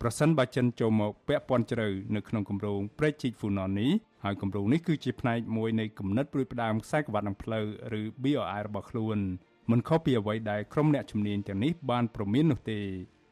[0.00, 3.90] ប្រសិនបើចិនចូលមកពាក់ព័ន្ធជ្រៅនៅក្នុងគម្រោងព្រែកជីកហ្វូណននេះ
[4.24, 7.64] ហើយគម្រោងនេះគឺជាផ្នែកមួយនៃគំនិតព្រួយផ្ដើមខ្សែក្រវ៉ាត់នឹងផ្លូវ
[8.00, 9.18] ឬ BRI របស់ខ្លួន
[9.70, 12.80] មិនខុសពីអ្វីដែលក្រុមអ្នកជំនាញទាំងនេះបានប្រមាននោះទេ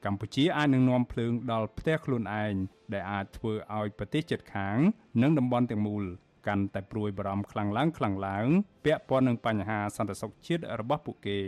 [0.04, 2.54] កម្ពុជាអាចនឹងនាំភ្លើងដល់ផ្ទះខ្លួនឯង
[2.92, 4.76] ដែលអាចធ្វើឲ្យប្រទេសជិតខាង
[5.22, 6.04] និងតំបន់ទាំងមូល
[6.46, 8.46] កាន់តែព្រួយបារម្ភខ្លាំងឡើងខ្លាំងឡើង
[8.84, 11.38] ពាក់ព័ន្ធនឹងបញ្ហាសន្តិសុខជាតិរបស់ពួកគេ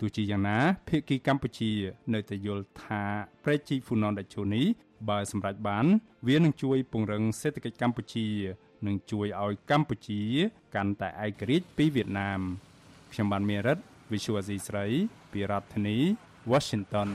[0.00, 0.58] ទោះជាយ៉ាងណា
[0.88, 1.72] ភាគីកម្ពុជា
[2.14, 3.02] នៅតែយល់ថា
[3.44, 4.62] ប្រេជីហ្វូណនដាជូនី
[5.08, 5.86] បើសម្រេចបាន
[6.28, 8.26] វានឹងជួយពង្រឹងសេដ្ឋកិច្ចកម្ពុជា
[8.86, 10.20] និងជួយឲ្យកម្ពុជា
[10.74, 12.40] កាន់តែឯករាជ្យពីវៀតណាម
[13.12, 13.78] ខ្ញុំបានមេរិត
[14.12, 14.86] Visual Asia ស្រី
[15.32, 15.96] ពីរដ្ឋធានី
[16.52, 17.08] Washington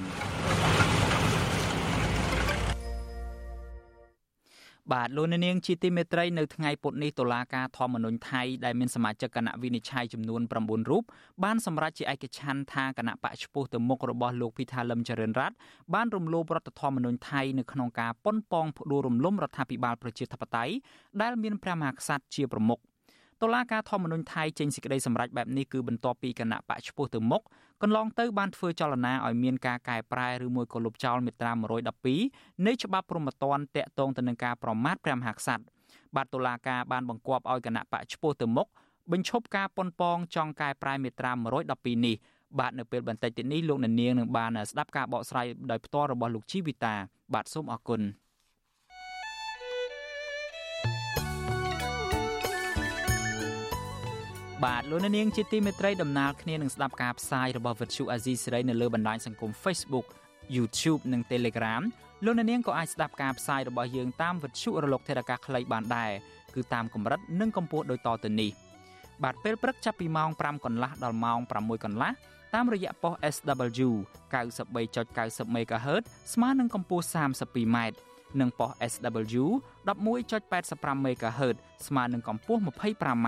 [4.92, 11.04] បាទលោកនាងជាទីមេត្រីនៅថ្ងៃពុធនេះតុលាការធម្មនុញ្ញថៃដែលមានសមាជិកគណៈវិនិច្ឆ័យចំនួន9រូប
[11.44, 15.56] បានសម្រេចជាឯកច្ឆ័ន្ទថាគណៈបកឈ្មោះទៅមុខរបស់លោកភីថាលឹមចរិនរ័ត្ន
[15.94, 20.74] បានរំលោភរដ្ឋធម្មនុញ្ញថៃនៅក្នុងការប៉ុនប៉ងផ្ដួលរំលំរដ្ឋាភិបាលប្រជាធិបតេយ្យ
[21.22, 22.80] ដែលមានព្រះមហាក្សត្រជាប្រមុខ
[23.44, 27.42] តុលាការធម្មនុញ្ញថៃចេញសេចក្តីសម្រេចបែបនេះគឺបន្ទាប់ពីគណៈបកឈ្មោះទៅមុខ
[27.82, 31.52] កន្លងទៅបានធ្វើចលនាឲ្យមានការកែប្រែឬមួយក៏លុបចោលមាត្រា
[32.10, 35.64] 112នៃច្បាប់ព្រហ្មទណ្ឌតាក់ទងទៅនឹងការប្រមាថព្រះមហាក្សត្រ
[36.16, 38.68] បាទតុលាការបានបង្គាប់ឲ្យគណៈបកឈ្មោះទៅមុខ
[39.12, 41.32] បញ្ឈប់ការប៉ុនប៉ងចង់កែប្រែមាត្រា
[41.70, 42.16] 112នេះ
[42.60, 46.96] បាទនៅពេលបន្តិចទៀតនេះលោកនាងនឹងបានស្ដាប់ការបកស្រាយដោយផ្ទាល់របស់លោកជីវិតា
[47.34, 48.02] បាទសូមអរគុណ
[54.64, 60.06] បាទលោកនាងជាទីមេត្រីដំណើរគ្នានឹងស្ដាប់ការផ្សាយរបស់វិទ្យុអាស៊ីសេរីនៅលើបណ្ដាញសង្គម Facebook
[60.56, 61.82] YouTube និង Telegram
[62.26, 66.12] លោកនាងក៏អាចស្ដាប់ការផ្សាយរបស់យើងតាមវិទ្យុរលកថេរកាសខ្លីបានដែរ
[66.56, 68.52] គឺតាមកម្រិតនិងកម្ពស់ដូចតទៅនេះ
[69.24, 72.12] បាទពេលព្រឹកចាប់ពីម៉ោង5កន្លះដល់ម៉ោង6កន្លះ
[72.54, 73.90] តាមរយៈប៉ុស SW
[74.34, 76.04] 93.90 MHz
[76.34, 77.78] ស្មើនឹងកម្ពស់ 32m
[78.40, 79.46] និងប៉ុស SW
[79.88, 81.56] 11.85 MHz
[81.88, 83.28] ស្មើនឹងកម្ពស់ 25m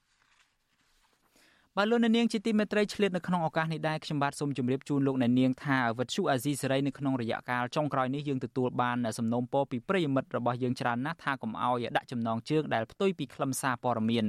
[1.77, 14.25] បាទលោកអ្នកនាងជាទីមេត្រីឆ្លៀតនៅក្នុងឱកាសនេះដែរខ្ញុំបាទសូមជម្រាបជូនលោកអ្នកនាងថាវិទ្យុអាស៊ីសេរីនៅក្នុងរយៈកាលចុងក្រោយនេះយើងទទួលបានសំណូមពរពីប្រិយមិត្តរបស់យើងច្រើនណាស់ថាកុំអោយដាក់ចំណងជើងដែលផ្ទុយពីខ្លឹមសារព័ត៌មាន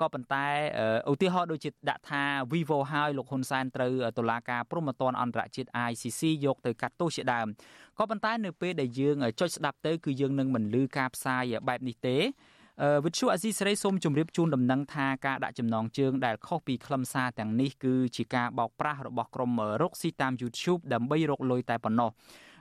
[0.00, 0.46] ក៏ប៉ុន្តែ
[1.10, 2.22] ឧទាហរណ៍ដូចជាដាក់ថា
[2.52, 7.46] Vivo ហើយលោកហ៊ុនសែនត្រូវតុលាការព្រហ្មទណ្ឌអន្តរជាតិ ICC យកទៅកាត់ទោសជាដើម
[7.98, 12.18] ក៏ប៉ុន្តែនៅពេលដែលយើងចុចស្ដាប់ទៅគឺយើងនឹងមិនលឺការផ្សាយបែបនេះទេ
[13.04, 19.50] វិទ្យុអាស៊ីសេរីសូមជម្រាបជូនដំណឹងថាការដាក់ចំណងជើងដែលខុសពីខ្លឹមសារទាំងនេះគឺជាការបោកប្រាស់របស់ក្រុម
[19.82, 22.10] រកស៊ីតាម YouTube ដើម្បីរកលុយតែប៉ុណ្ណោះ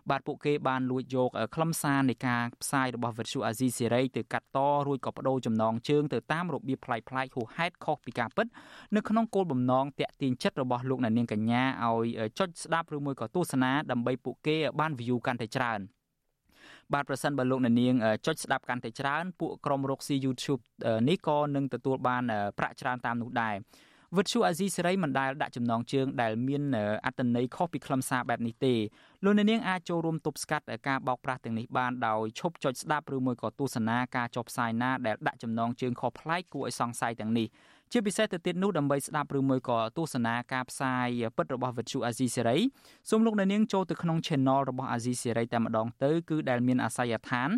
[0.09, 8.47] បាទពួកគេបានលួចយកខ្លឹមសារនៃការផ្សាយរបស់វិទ្យុអាស៊ីសេរីទៅកាត់តរួចក៏បដូរចំណងជើងទៅតាមរបៀបប្លែកៗហួសហេតុខុសពីការពិត
[8.95, 12.07] នៅក្នុងគោលបំណងតាក់ទាញចិត្តរបស់លោកអ្នកនាងកញ្ញាឲ្យ
[12.39, 15.81] ចុចស្ដាប់ឬមួយក៏ទស្សនាដើម្បីពួកគេបាន view កាន់តែច្រើន។
[16.93, 20.61] បាទប្រសិនបើលោកអ្នកនាងចុចស្ដាប់កាន់តែច្រើនពួកក្រុមរកស៊ី YouTube
[21.09, 22.23] នេះក៏នឹងទទួលបាន
[22.59, 23.55] ប្រាក់ច្រើនតាមនោះដែរ
[24.17, 26.63] វិទ្យុអាស៊ីសេរីមិនដែលដាក់ចំណងជើងដែលមាន
[27.05, 28.73] អត្តន័យខុសពីខ្លឹមសារបែបនេះទេ
[29.23, 37.47] លោកអ្នកនាងអាចចូលរួមទប់ស្កាត់ការបោកប្រាស់ទាំងនេះបានដោយឈប់ចុចស្ដាប់ឬមួយក៏ទស្សនាការចុះផ្សាយណាដែលដាក់ចំណងជើងខុសប្លែកគួរឲ្យសង្ស័យទាំងនេះ
[37.91, 41.07] ជាពិសេសទៅទៀតនោះដើម្បីស្ដាប់ឬមួយក៏ទស្សនាការផ្សាយ
[41.37, 42.57] ពិតរបស់វិទ្យុអាស៊ីសេរី
[43.09, 47.49] សូមលោកអ្នកនាងចូលទៅក្នុង Channel របស់អាស៊ីសេរីតែម្ដងទៅគឺដែលមានអាសយដ្ឋាន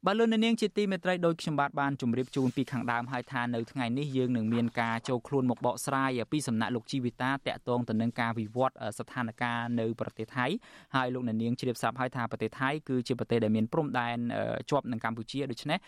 [0.07, 10.47] បាទលោកនាងជាទីមេត្រីដោយខ្ញុំបាទបានជម្រាបជូនពីខាងដើមហើយថានៅថ្ងៃនេះយើងនឹងមានការចូលខ្លួនមកបកស្រាយពីសំណាក់លោកជីវិតាតកតងទៅនឹងការវិវត្តស្ថានភាពនៅប្រទេសថៃ
[10.97, 14.19] ហើយលោកនាងជ្រាបស្រាប់ហើយថាប្រទេសថៃគឺជាប្រទេសដែលមានព្រំដែន
[14.71, 15.79] ជាប់នឹងកម្ពុជាដូច្នេះ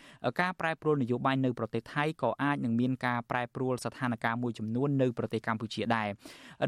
[0.41, 6.09] ការប្រែប្រួលនយោបាយនៅប្រទេសថៃក៏អាចនឹងមានការប្រែប្រួលស្ថានភាពមួយចំនួននៅប្រទេសកម្ពុជាដែរ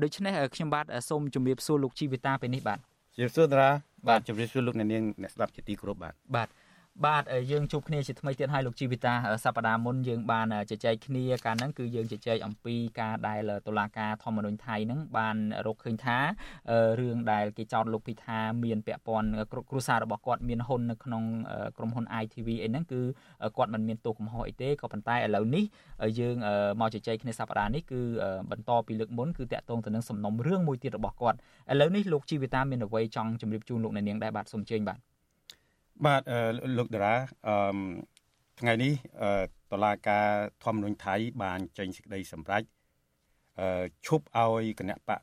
[0.03, 2.79] ដូច្នេះខ្ញុំបាទសូមជម្រាបសួរលោកជីវិតាពេលនេះបាទ
[3.17, 3.71] ជម្រាបសួរតារា
[4.09, 6.49] បាទជម្រាបសួរលោកអ្នកនាងអ្នកស្ដាប់ជាទីគោរពបាទបាទ
[7.07, 15.37] បាទយើងជួបគ្នាជាថ្មីទៀតហើយលោកជីវិតាសប្តាហ៍មុនយើងបានជជែកគ្នាកាលហ្នឹងគឺយើងជជែកអំពីការដែលតុលាការធម្មនុញ្ញថៃហ្នឹងបាន
[15.67, 16.19] រកឃើញថា
[17.01, 19.29] រឿងដែលគេចោទលោកពីថាមានពាក់ព័ន្ធ
[19.71, 21.23] គ្រួសាររបស់គាត់មានហ៊ុននៅក្នុង
[21.77, 23.01] ក្រុមហ៊ុន ITV អីហ្នឹងគឺ
[23.57, 25.65] គាត់មិនមានទោសកំហុសអីទេក៏ប៉ុន្តែឥឡូវនេះ
[26.21, 26.37] យើង
[26.81, 28.01] មកជជែកគ្នាសប្តាហ៍នេះគឺ
[28.51, 31.37] បន្តពីលើកមុនគឺតាក់ទងទៅនឹងសំណុំរឿងមួយទៀតរបស់គាត់
[31.73, 35.08] ឥឡូវនេះលោកជីវិតាមានអ្វីចង់ជម្រាបជូនលោកអ្នកនាងដែរបាទសូមអញ្ជើញបាទ
[36.07, 36.23] បាទ
[36.79, 37.15] លោកតារា
[37.49, 37.57] អឺ
[38.61, 38.93] ថ្ងៃនេះ
[39.73, 40.29] តឡាការ
[40.65, 42.63] ធម្មនុញ្ញថៃ បានចេញសេចក្តីសម្រេច
[43.61, 45.21] អឺឈប់ឲ្យគណៈបក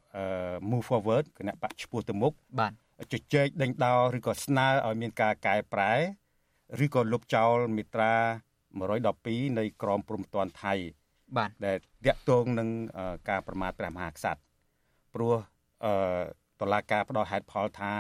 [0.70, 2.74] move forward គណៈបកឈ្មោះទៅមុខបាទ
[3.14, 5.94] ជជែកដេញដោលឬក៏ស្នើឲ្យមានការកែប្រែ
[6.86, 8.14] ឬក៏លុបចោលមាត្រា
[8.86, 10.74] 112នៃក្រមព្រំប្រទានថៃ
[11.38, 12.70] បាទដែលតាក់ទងនឹង
[13.30, 14.42] ការប្រមាថព្រះមហាក្សត្រ
[15.14, 15.36] ព្រោះ
[15.86, 15.94] អឺ
[16.60, 17.94] តឡាការផ្ដោតហេតុផលថា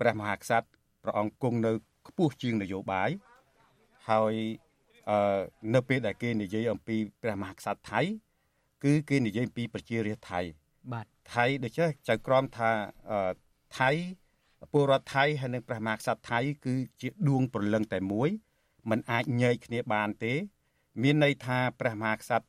[0.00, 1.72] ព្រះមហាក្សត្រ ព្រះអង្គគង់នៅ
[2.08, 3.10] ខ្ពស់ជាងនយោបាយ
[4.10, 4.34] ហើយ
[5.10, 5.40] អឺ
[5.74, 8.00] នៅពេលដែលគេនិយាយអំពីព្រះមហាក្សត្រថៃ
[8.84, 10.40] គឺគេនិយាយពីប្រជារាស្ត្រថៃ
[10.92, 12.70] បាទថៃដូច្នេះចៅក្រមថា
[13.78, 13.90] ថៃ
[14.72, 18.28] ពលរដ្ឋថៃហើយនិងព្រះមហាក្សត្រថៃ គឺជាដួងព្រលឹងតែមួយ
[18.90, 20.34] มันអាចញែកគ្នាបានទេ
[21.02, 22.46] មានន័យថាព្រះមហាក្សត្រ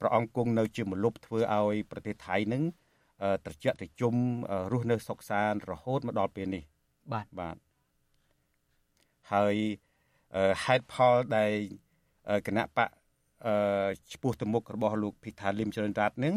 [0.00, 2.62] ព្រះអង្គគង់នៅជាមលុបធ្វើឲ្យប្រទេសថៃនឹង
[3.44, 4.14] ត្រជាក់ត្រជុំ
[4.72, 6.62] រស់នៅសុខសាន្តរហូតមកដល់ពេលនេះ
[7.12, 7.56] បាទបាទ
[9.34, 9.56] ហើយ
[10.64, 11.52] ហេតុផលដែល
[12.46, 12.88] គណៈបក
[14.12, 16.34] ឈ្មោះទៅមុខរបស់លោកភិថាលឹមចរិនរ័ត្ននឹង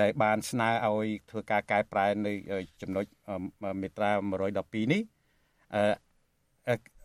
[0.00, 2.32] ដែលបានស្នើឲ្យធ្វើការកែប្រែនៅ
[2.80, 3.04] ចំណុច
[3.80, 4.10] មេត្រា
[4.52, 5.02] 112នេះ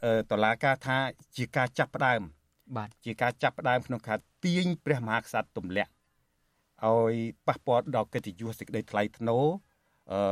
[0.05, 0.97] អឺតឡាការថា
[1.37, 2.21] ជាការចាប់ផ្ដើម
[2.77, 5.91] បាទជាការចាប់ផ្ដើមក្នុងការទាញព្រះមហាក្សត្រទម្លាក់
[6.85, 7.15] ឲ្យ
[7.47, 9.45] ប៉ះពាល់ដល់កិត្តិយសសេចក្តីថ្លៃថ្នូរ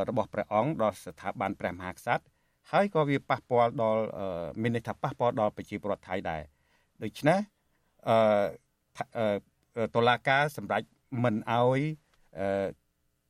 [0.09, 2.23] របស់ព្រះអង្គដល់ស្ថាប័នព្រះមហាក្សត្រ
[2.71, 4.03] ហើយក៏វាប៉ះពាល់ដល់
[4.61, 6.41] មានន័យថាប៉ះពាល់ដល់ប្រជាពលរដ្ឋថៃដែរ
[7.03, 7.39] ដូច្នេះ
[8.07, 10.83] អឺតុលាការសម្រេច
[11.23, 11.79] មិនអោយ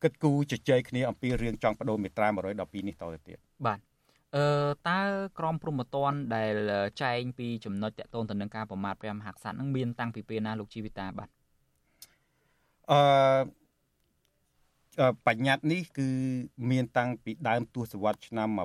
[0.03, 3.79] គិតគូរជជែកគ្នាអំពីរឿងចង់បដូរមេត្រា112នេះតទៅទៀតបាទ
[4.35, 4.45] អឺ
[4.89, 4.99] តើ
[5.39, 6.55] ក្រមព្រហ្មទណ្ឌដែល
[7.03, 11.29] ចែងពីចំណុចតកតូនទៅនឹងការប្រមាថព្រះមហាក្សត្រនឹងមានតាំងពីពេលណាលោកជីវិតាបាទ
[12.91, 13.01] អឺ
[15.27, 16.09] បញ្ញត្តិនេះគឺ
[16.71, 18.59] មានតាំងពីដើមទសវត្សរ៍ឆ្នាំ1930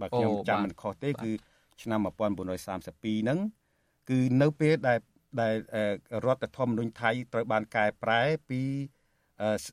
[0.00, 1.30] បើខ្ញុំចាំមិនខុសទេគឺ
[1.82, 3.38] ឆ្នាំ1932ហ្នឹង
[4.10, 4.98] គឺនៅពេលដែល
[5.40, 5.54] ដែល
[6.24, 8.60] រដ្ឋធម្មនុញ្ញថៃត្រូវបានកែប្រែពី
[9.64, 9.72] ស្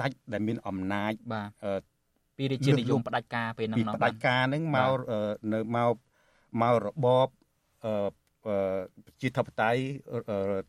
[0.00, 1.42] ដេចដែលមានអំណាចបា
[1.80, 1.82] ទ
[2.36, 4.92] ពីរាជានិយមផ្ដាច់ការពេលហ្នឹងផ្ដាច់ការហ្នឹងមក
[5.52, 5.94] នៅមក
[6.62, 7.28] មករបប
[8.44, 9.80] ប្រជាធិបតេយ្យ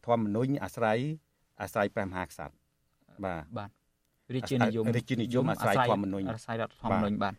[0.06, 1.00] ធម្មនុញ្ញអាស្រ័យ
[1.62, 2.56] អាស្រ័យព្រះមហាក្សត្រ
[3.26, 3.70] បាទបាទ
[4.36, 7.34] រាជានិយមរាជានិយមអាស្រ័យធម្មនុញ្ញអាស្រ័យរដ្ឋធម្មនុញ្ញបាទ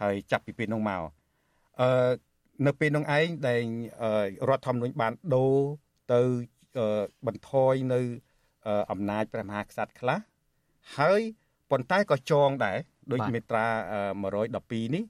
[0.00, 1.00] ហើយចាប់ពីពេលនោះមក
[1.80, 2.10] អឺ
[2.66, 3.62] នៅពេលនោះឯងដែល
[4.48, 5.54] រដ្ឋធម្មនុញ្ញបានដូរ
[6.12, 6.20] ទៅ
[7.26, 8.00] បន្ថយនៅ
[8.90, 10.18] អំណាចព្រះមហាក្សត្រខ្លះ
[10.98, 11.20] ហើយ
[11.70, 12.78] ប៉ុន្តែក៏ចងដែរ
[13.12, 13.66] ដោយមេត្រា
[14.30, 15.04] 112នេះ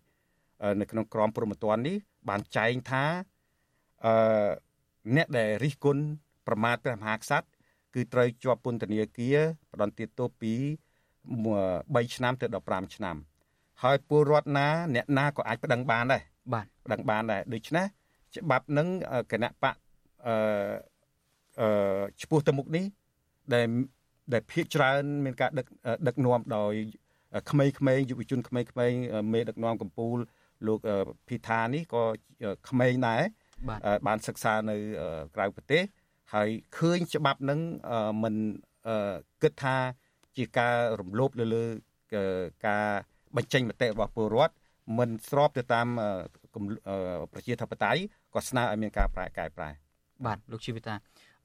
[0.80, 1.96] នៅក្នុងក្រមព្រហ្មទណ្ឌនេះ
[2.28, 3.04] បានចែងថា
[4.06, 4.48] អឺ
[5.16, 6.02] អ្នកដែលរិះគន់
[6.46, 7.46] ប្រមាថព្រះមហាក្សត្រ
[7.96, 9.38] គឺត្រូវជាប់ពន្ធនាគារ
[9.72, 10.54] ផ្ដន្ទាទោសពី
[11.34, 13.16] 3ឆ្នាំទៅ15ឆ្នាំ
[13.82, 16.22] ហើយពលរដ្ឋណា អ្នកណាក៏អាចប្តឹងបានដែរ
[16.52, 17.86] បាទប្តឹងបានដែរដូច្នេះ
[18.36, 18.88] ច្បាប់នឹង
[19.32, 19.74] គណៈបក
[20.26, 20.34] អឺ
[21.60, 22.84] អឺឈ្មោះទៅមុខនេះ
[23.54, 23.66] ដែល
[24.32, 25.66] ដែលភាកច្រើនមានការដឹក
[26.06, 26.72] ដឹកនាំដោយ
[27.50, 27.64] ក្មេ
[27.96, 30.18] ងៗយុវជនក្មេងៗមេដឹកនាំកម្ពុជា
[30.66, 30.80] លោក
[31.28, 32.02] ភីថានេះក៏
[32.68, 33.22] ក្មេងដែរ
[34.06, 34.76] បានសិក្សានៅ
[35.36, 35.82] ក្រៅប្រទេស
[36.34, 37.60] ហើយឃើញច្បាប់នឹង
[38.22, 38.34] មិន
[39.42, 39.76] គិតថា
[40.36, 41.64] ជាការរំលោភលើលើ
[42.66, 42.86] ការ
[43.36, 44.54] បញ្ចេញមតិរបស់ពលរដ្ឋ
[44.98, 45.86] មិនស្របទៅតាម
[47.32, 48.00] ប្រជាធិបតេយ្យ
[48.34, 49.70] ក៏ស្នើឲ្យមានការប្រែកែប្រែ
[50.26, 50.94] បាទលោកជីវិតា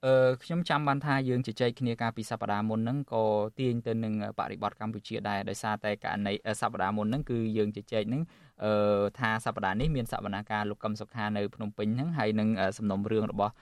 [0.05, 3.23] អឺខ្ញុំចាំបានថាយើងជជែកគ្នាកាលពីសប្តាហ៍មុនហ្នឹងក៏
[3.59, 8.21] ទាញទៅនឹងបរិបទកម្ពុជាដែរដោយសារតែករណីសប្តាហ៍មុនហ្នឹងគឺយើងជជែកហ្នឹង
[8.65, 8.73] អឺ
[9.19, 13.53] ថាសប្តាហ៍នេះមានសវនាការលោកកឹមសុខានៅភ្នំពេញហ្នឹងហើយនឹងសំណុំរឿងរបស់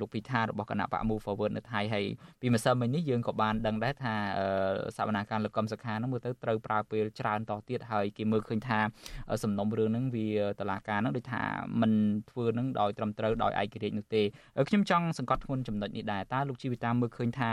[0.00, 2.04] លោកពិថារបស់គណៈបក Move Forward នៅថៃហើយ
[2.40, 4.14] ពីម្សិលមិញនេះយើងក៏បានដឹងដែរថា
[4.96, 8.78] សវនាការលោកកឹមសុខាហ្នឹងមើលទៅត្រូវប្រើពេលច្រើនតទៀតហើយគេមើលឃើញថា
[9.42, 10.28] សំណុំរឿងហ្នឹងវា
[10.60, 11.42] តឡាការហ្នឹងដូចថា
[11.80, 11.92] มัน
[12.30, 14.22] ធ្វើហ្នឹងដោយត្រឹមត្រូវដោយឯករាជ្យនោះទេ
[14.68, 17.50] ខ្ញុំចង់សង្កត់ធ្ងន់ចំណុចនេះដែរតើលោកជីវិតាមើលឃើញថា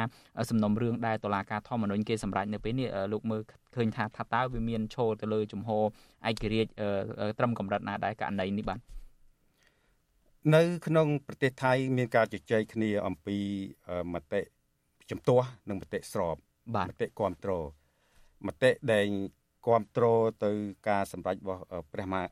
[0.50, 3.42] សំណុំរឿងដែលតឡាការធម្មនុញ្ញគេសម្រេចនៅពេលនេះលោកមើល
[3.76, 5.84] ឃើញថាថាតើវាមានឈរទៅលើជំហរ
[6.30, 6.72] ឯករាជ្យ
[7.40, 8.80] ត្រឹមកម្រិតណាដែរករណីនេះបាទ
[10.56, 13.38] នៅក្នុងប្រទេសថៃមានការជជែកគ្នាអំពី
[14.14, 14.42] មតិ
[15.10, 16.36] ជំទាស់និងមតិស្រប
[16.90, 17.66] មតិគ្រប់គ្រង
[18.48, 19.06] មតិដែល
[19.66, 20.52] គ្រប់គ្រងទៅ
[20.90, 21.62] ការសម្រេចរបស់
[21.94, 22.24] ព្រះមហា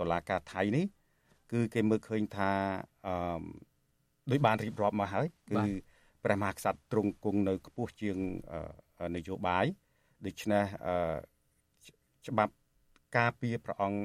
[0.00, 0.84] តុលាការថៃនេះ
[1.52, 2.50] គឺគេមើលឃើញថា
[3.06, 3.44] អឺ
[4.30, 5.62] ដោយបានរៀបរាប់មកហើយគឺ
[6.24, 8.16] ព្រះមហាក្សត្រទ្រង់គង់នៅខ្ពស់ជាង
[9.16, 9.66] នយោបាយ
[10.26, 10.64] ដូច្នេះ
[12.26, 12.52] ច្បាប់
[13.16, 14.00] ការពារព្រះអង្គ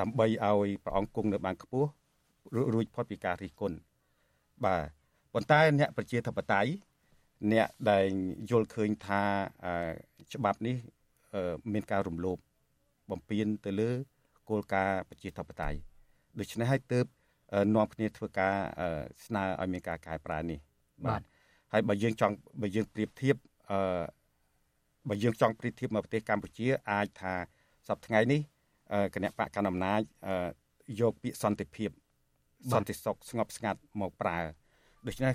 [0.00, 1.88] ដើម្បីឲ្យព្រះអង្គគង់នៅបានខ្ពស់
[2.74, 3.76] រួចផុតពីការរិះគន់
[4.64, 4.82] បាទ
[5.32, 6.70] ប៉ុន្តែអ្នកប្រជាធិបតេយ្យ
[7.52, 8.06] អ្នកដែល
[8.50, 9.22] យល់ឃើញថា
[10.34, 10.76] ច្បាប់នេះ
[11.72, 12.38] មានការរំលោភ
[13.10, 13.90] បំពានទៅលើ
[14.48, 15.78] គោលការណ៍ប្រជាធិបតេយ្យ
[16.38, 17.06] ដូច្នេះហើយទើប
[17.74, 18.54] នាំគ្នាធ្វើការ
[19.24, 20.58] ស្នើឲ្យមានការកែប្រែនេះ
[21.06, 21.22] បាទ
[21.72, 23.36] ហើយបើយើងចង់បើយើងប្រៀបធៀប
[23.70, 24.02] អឺ
[25.08, 27.34] បើយើងចង់ប្រៀបធៀបមកប្រទេសកម្ពុជាអាចថា
[27.88, 28.40] សប្តាហ៍ថ្ងៃនេះ
[29.14, 30.00] គណៈបកកណ្ដាលអំណាច
[31.00, 31.90] យកពាក្យសន្តិភាព
[32.72, 34.38] សន្តិសុខស្ងប់ស្ងាត់មកប្រើ
[35.06, 35.34] ដូច្នេះ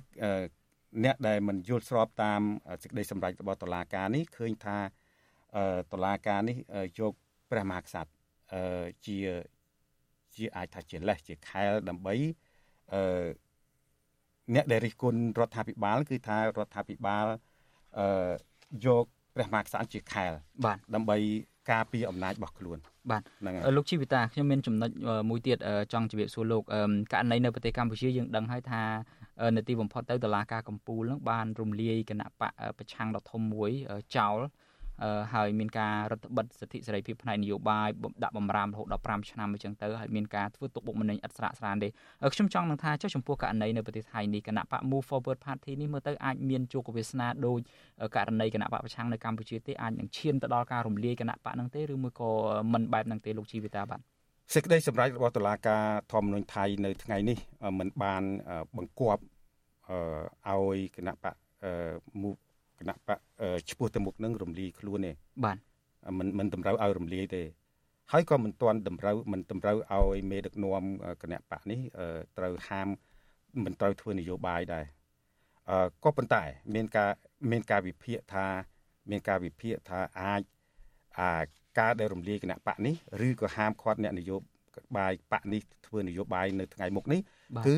[1.04, 2.42] អ្នកដែលមិនយល់ស្របតាម
[2.82, 4.78] សេចក្តីសម្រេចរបស់តុលាការនេះឃើញថា
[5.94, 6.58] តុលាការនេះ
[7.00, 7.14] យក
[7.52, 8.12] ព្រះមហាក្សត្រ
[9.06, 9.18] ជា
[10.36, 12.16] ជាអាចថាជាលេសជាខែលដើម្បី
[12.94, 13.28] អឺ
[14.56, 17.26] អ្នកដែលរិះគន់រដ្ឋាភិបាល គឺថារដ្ឋាភិបាល
[18.00, 18.08] អឺ
[18.86, 19.06] យក
[19.36, 20.32] ព្រះមហាក្សត្រជាខែល
[20.66, 21.18] បាទដើម្បី
[21.72, 22.78] ការពារអំណាចរបស់ខ្លួន
[23.12, 24.90] បាទហ្នឹងហើយលោកជីវិតាខ្ញុំមានចំណុច
[25.30, 25.58] មួយទៀត
[25.94, 26.64] ចង់ជម្រាបសួរលោក
[27.14, 28.82] ករណីនៅប្រទេសកម្ពុជាយើងដឹងហើយថា
[29.56, 33.70] នៅទីបំផុតទៅតុលាការកំពូលនឹងបានរំលាយគណៈបកប្រឆាំងដ៏ធំមួយ
[34.18, 34.38] ចោល
[35.34, 37.90] ហើយមានការរដ្ឋបិទសិទ្ធិសេរីភាពផ្នែកនយោបាយ
[38.24, 41.90] ដាក់បំរាមរហូតដល់5ឆ្នាំអញ្ចឹងទៅហើយមានការធ្វើទុកបុកម្នេញឥតស្រាកស្រានទេ
[42.34, 47.60] ខ្ញុំចង់នឹងថាចុះចំពោះករណីនៅប្រទេសថៃនេះគណៈបក Move Forward Party នេះមើលទៅអាចមានជោគវាសនាដូច
[48.16, 52.30] ករណីគណៈបកប្រឆាំងនៅកម្ពុជាទេអាចនឹងឈានទៅដល់ការរំលាយគណៈបកហ្នឹងទេឬមួយក៏
[52.74, 54.00] មិនបែបហ្នឹងទេលោកជីវិតាបាទ
[54.54, 55.84] សេចក្តីសម្រេចរបស់តុលាការ
[56.14, 57.38] ធម្មនុញ្ញថៃនៅថ្ងៃនេះ
[57.80, 58.24] មិនបាន
[58.78, 59.24] បង្គាប់
[60.50, 61.36] ឲ្យគណៈបក
[62.22, 62.40] Move
[62.80, 63.20] គណៈបក
[63.70, 65.12] ឈ្មោះទៅមុខនឹងរំលាយខ្លួនទេ
[65.46, 65.58] បាទ
[66.20, 67.44] មិនមិនតម្រូវឲ្យរំលាយទេ
[68.12, 70.84] ហើយក៏មិនទាន់តម្រូវមិនតម្រូវឲ្យមេដឹកនាំ
[71.22, 71.80] គណៈបកនេះ
[72.38, 72.88] ត្រូវហាម
[73.66, 74.86] មិនត្រូវធ្វើនយោបាយដែរ
[75.70, 76.44] អឺក៏ប៉ុន្តែ
[76.76, 77.12] មានការ
[77.52, 78.48] មានការវិភាគថា
[79.12, 80.42] មានការវិភាគថាអាច
[81.20, 81.32] អា
[81.80, 82.96] ការដែលរំលាយគណៈបកនេះ
[83.28, 84.38] ឬក៏ហាមឃាត់អ្នកនយោ
[84.98, 87.22] បាយបកនេះធ្វើនយោបាយនៅថ្ងៃមុខនេះ
[87.68, 87.78] គឺ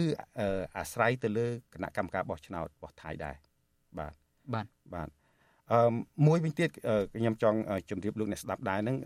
[0.77, 3.35] អាស្រ័យទៅលើគណៈកម្មការបោះឆ្នោតរបស់ថៃដែរ
[3.99, 4.13] បាទ
[4.53, 5.09] បាទបាទ
[5.71, 5.93] អឺ
[6.27, 6.69] មួយវិញទៀត
[7.19, 7.57] ខ្ញុំចង់
[7.89, 8.97] ជម្រាបលោកអ្នកស្ដាប់ដែរហ្នឹង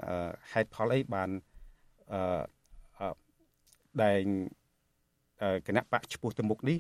[0.52, 1.30] ហេតុផលអីបាន
[2.14, 3.14] អឺ
[4.04, 4.22] ដែល
[5.68, 6.78] គណៈបកឈ្មោះទៅមុខនេះ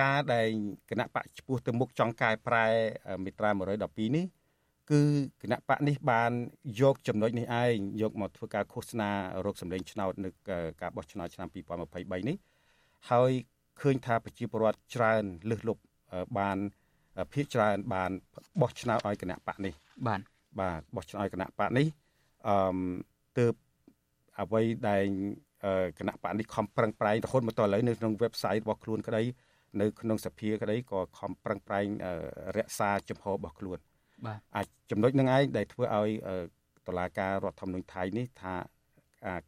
[0.00, 0.48] ការដែល
[0.90, 2.66] គណៈបកឈ្មោះទៅមុខចង់កែប្រែ
[3.24, 4.26] មេត្រា112នេះ
[4.90, 5.00] គឺ
[5.42, 6.32] គណៈបកនេះបាន
[6.80, 9.10] យកចំណុចនេះឯងយកមកធ្វើការឃោសនា
[9.44, 10.30] រោគសម្លេងឆ្នោតនៅ
[10.82, 12.36] ការបោះឆ្នោតឆ្នាំ2023នេះ
[13.10, 13.30] ហើយ
[13.80, 15.82] ឃើញថាប្រជាពលរដ្ឋច្រើនលើសលប់
[16.38, 16.58] បាន
[17.34, 18.10] ភាគច្រើនបាន
[18.60, 19.72] បោះឆ្នោតឲ្យគណៈបកនេះ
[20.08, 20.20] បាទ
[20.60, 21.86] បាទបោះឆ្នោតឲ្យគណៈបកនេះ
[22.48, 22.56] អឺ
[23.38, 23.54] ទើប
[24.40, 25.04] អ្វីដែល
[25.98, 29.22] គណៈបកនេះខំប្រឹងប្រែងរហូតមកដល់ឥឡូវនៅក្នុង website របស់ខ្លួនក្តី
[29.80, 31.86] នៅក្នុងសភាក្តីក៏ខំប្រឹងប្រែង
[32.56, 33.78] រក្សាចំហរបស់ខ្លួន
[34.26, 36.10] បាទអាចចំណុចនឹងឯងដែលធ្វើឲ្យ
[36.86, 38.54] តឡាការរដ្ឋធម្មនុញ្ញថៃនេះថា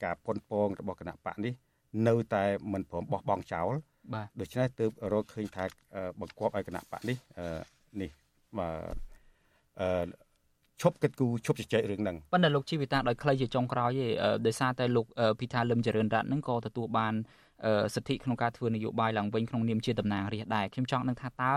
[0.04, 1.52] ការប៉ុនប៉ងរបស់គណៈបកនេះ
[2.08, 3.72] នៅតែមិនព្រមបោះបង់ចោល
[4.14, 5.64] បាទដូច្នេះទើបរកឃើញថា
[6.20, 7.16] បង្គាប់ឲ្យគណៈបកនេះ
[8.00, 8.10] នេះ
[9.80, 10.06] អឺ
[10.82, 14.06] ឈប់គិតគូរឈប់ជជែករឿងហ្នឹងប៉ុន្តែលោកជីវិតាដោយខ្លីជាចុងក្រោយទេ
[14.46, 15.06] ដោយសារតែលោក
[15.40, 17.14] ពិថាលឹមចរិនរតហ្នឹងក៏ទទួលបាន
[17.94, 21.50] សិទ្ធិក្នុងការធ្វើនយោបាយឡើងវិញក្នុងនាមជាតំណាងរាស្ត្រដែរខ្ញុំចង់នឹងថាតើ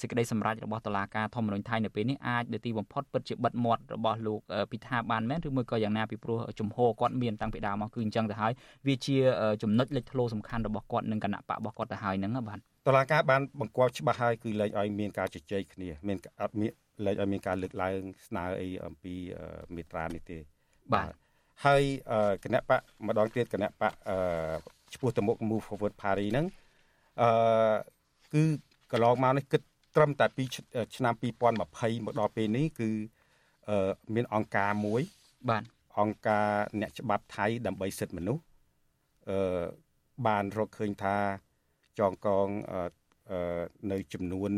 [0.00, 4.40] សេចក្តីសម្រេចរបស់តុលាការធម្មនុញ្ញថៃនៅពេលនេះអាចនៅទីបំផុតពិតជាបិទមាត់របស់លោក
[4.72, 8.52] ពិថាបានមែនឬមួយក៏យ៉ាងណាពីព្រោះជំហរគាត់មានតាំងពីដើមមកគឺអញ្ចឹងទៅហើយ
[8.86, 9.16] វាជា
[9.62, 16.72] ចំណុចលេចធ្លោសំខាន់របស់គាត់នឹងគណៈបករបស់គាត់ទៅហើយហ្នឹងបាទតឡាការបានបង្គាប់ច្បាស់ហើយគឺលែងឲ្យមានការជជែកគ្នាមានអត់មាន
[17.06, 19.14] លែងឲ្យមានការលើកឡើងស្នើអីអំពី
[19.74, 20.38] មេត្រានេះទេ
[20.94, 21.08] បាទ
[21.64, 21.82] ហើយ
[22.44, 23.94] គណៈបកម្ដងទៀតគណៈបក
[24.96, 26.46] ឈ្មោះទៅមុខ Move Forward Party ហ្នឹង
[27.20, 27.28] អឺ
[28.34, 28.42] គឺ
[28.92, 29.62] កន្លងមកនេះគិត
[29.96, 30.44] ត្រឹមតែពី
[30.96, 32.90] ឆ្នាំ2020មកដល់ពេលនេះគឺ
[33.68, 35.02] អឺមានអង្គការមួយ
[35.50, 35.64] បាទ
[36.00, 36.48] អង្គការ
[36.80, 38.42] អ្នកច្បាប់ថៃដើម្បីសិទ្ធិមនុស្ស
[39.30, 39.64] អឺ
[40.26, 41.16] បានរកឃើញថា
[41.98, 43.60] ចងកងអឺ
[43.92, 44.50] នៅចំនួន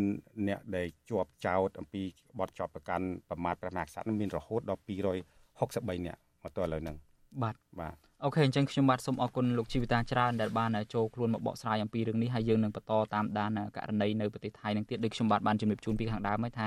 [0.49, 2.03] អ្នកដែលជាប់ចោតអំពី
[2.39, 6.97] បទជាប់ប្រកាន់ប្រមាថព្រះមហាក្សត្រនឹងមានរហូតដល់263អ្នកមកទល់ឥឡូវហ្នឹង
[7.43, 16.66] បាទបាទ អូខេអញ្ចឹងខ្ញុំបាទសូមអរគុណលោកជីវិតាច្រើនដែលបានចូលខ្លួនមកបកស្រាយអំពីរឿងនេះហើយយើងនឹងបន្តតាមដានករណីនៅប្រទេសថៃនឹងទៀតដូចខ្ញុំបាទបានជំរាបជូនពីខាងដើមហើយថា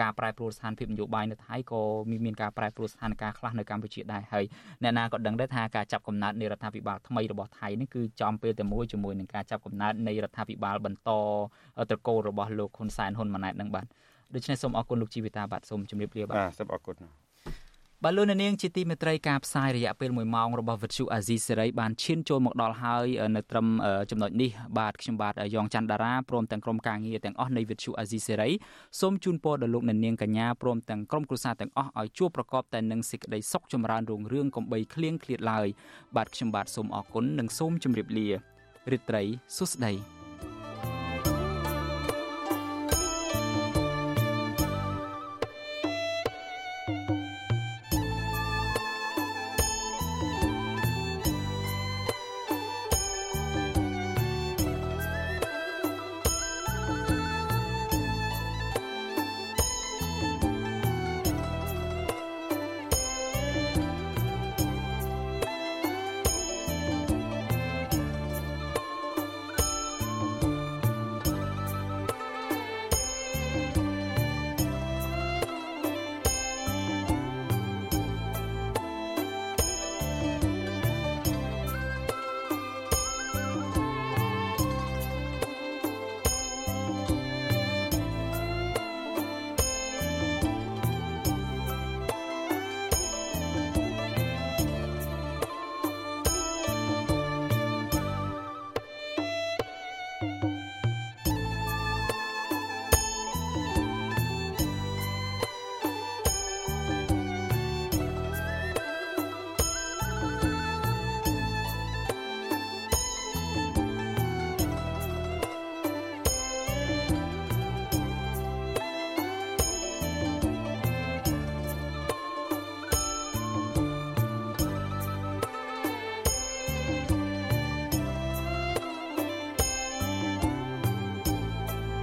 [0.00, 1.82] ការប្រែប្រួលស្ថានភាពនយោបាយនៅថៃក៏
[2.24, 4.44] មានការប្រែប្រួលស្ថានភាពខ្លះនៅកម្ពុជាដែរហើយ
[4.82, 11.10] អ្នកណាក៏ដឹងដែរថាការចាប់កំណើតនៃរដ្ឋាភិបាលថ្មីរបស់ថៃនេះគឺចំពេលតែមួយជាមួយនឹងការចាប់កំណើតនៃរដ្ឋាភិបាលបន្ត
[11.90, 13.86] ត្រកូលរបស់លោកហ៊ុនសែនហ៊ុនម៉ាណែតនឹងបាទ
[14.34, 16.96] ដូច្នេះសូមអរគុណលោកជីវិតាបាទសូមជម្រាបលាបាទបាទសូមអរគុណ
[18.04, 23.66] បាទលោកនាងជាទីមេត្រីការផ្សាយរយៈពេល1ម៉ោងរបស់វិទ្យុអាស៊ីសេរីបានឈានចូលមកដល់ហើយនៅត្រឹម
[24.10, 28.50] ចំណុចនេះបាទខ្ញុំបាទយ៉ងច័ន្ទដារាព្រមទាំងក្រុមការងារទាំងអស់នៃវិទ្យុអាស៊ីសេរី
[29.00, 35.66] សូមជូនពរដល់លោកនាងកញ្ញាព្រមទាំងក្រុមគ្រួសារទាំងអស់ឲ្យជួបប្រកបតែនឹងសេចក្តីសុខចម្រើនរុងរឿងកំបីគ្លៀងគ្លាតឡើយ
[36.16, 38.28] បាទខ្ញុំបាទសូមអរគុណនិងសូមជម្រាបលា
[38.92, 39.22] រីត្រី
[39.56, 40.21] សុស្ដី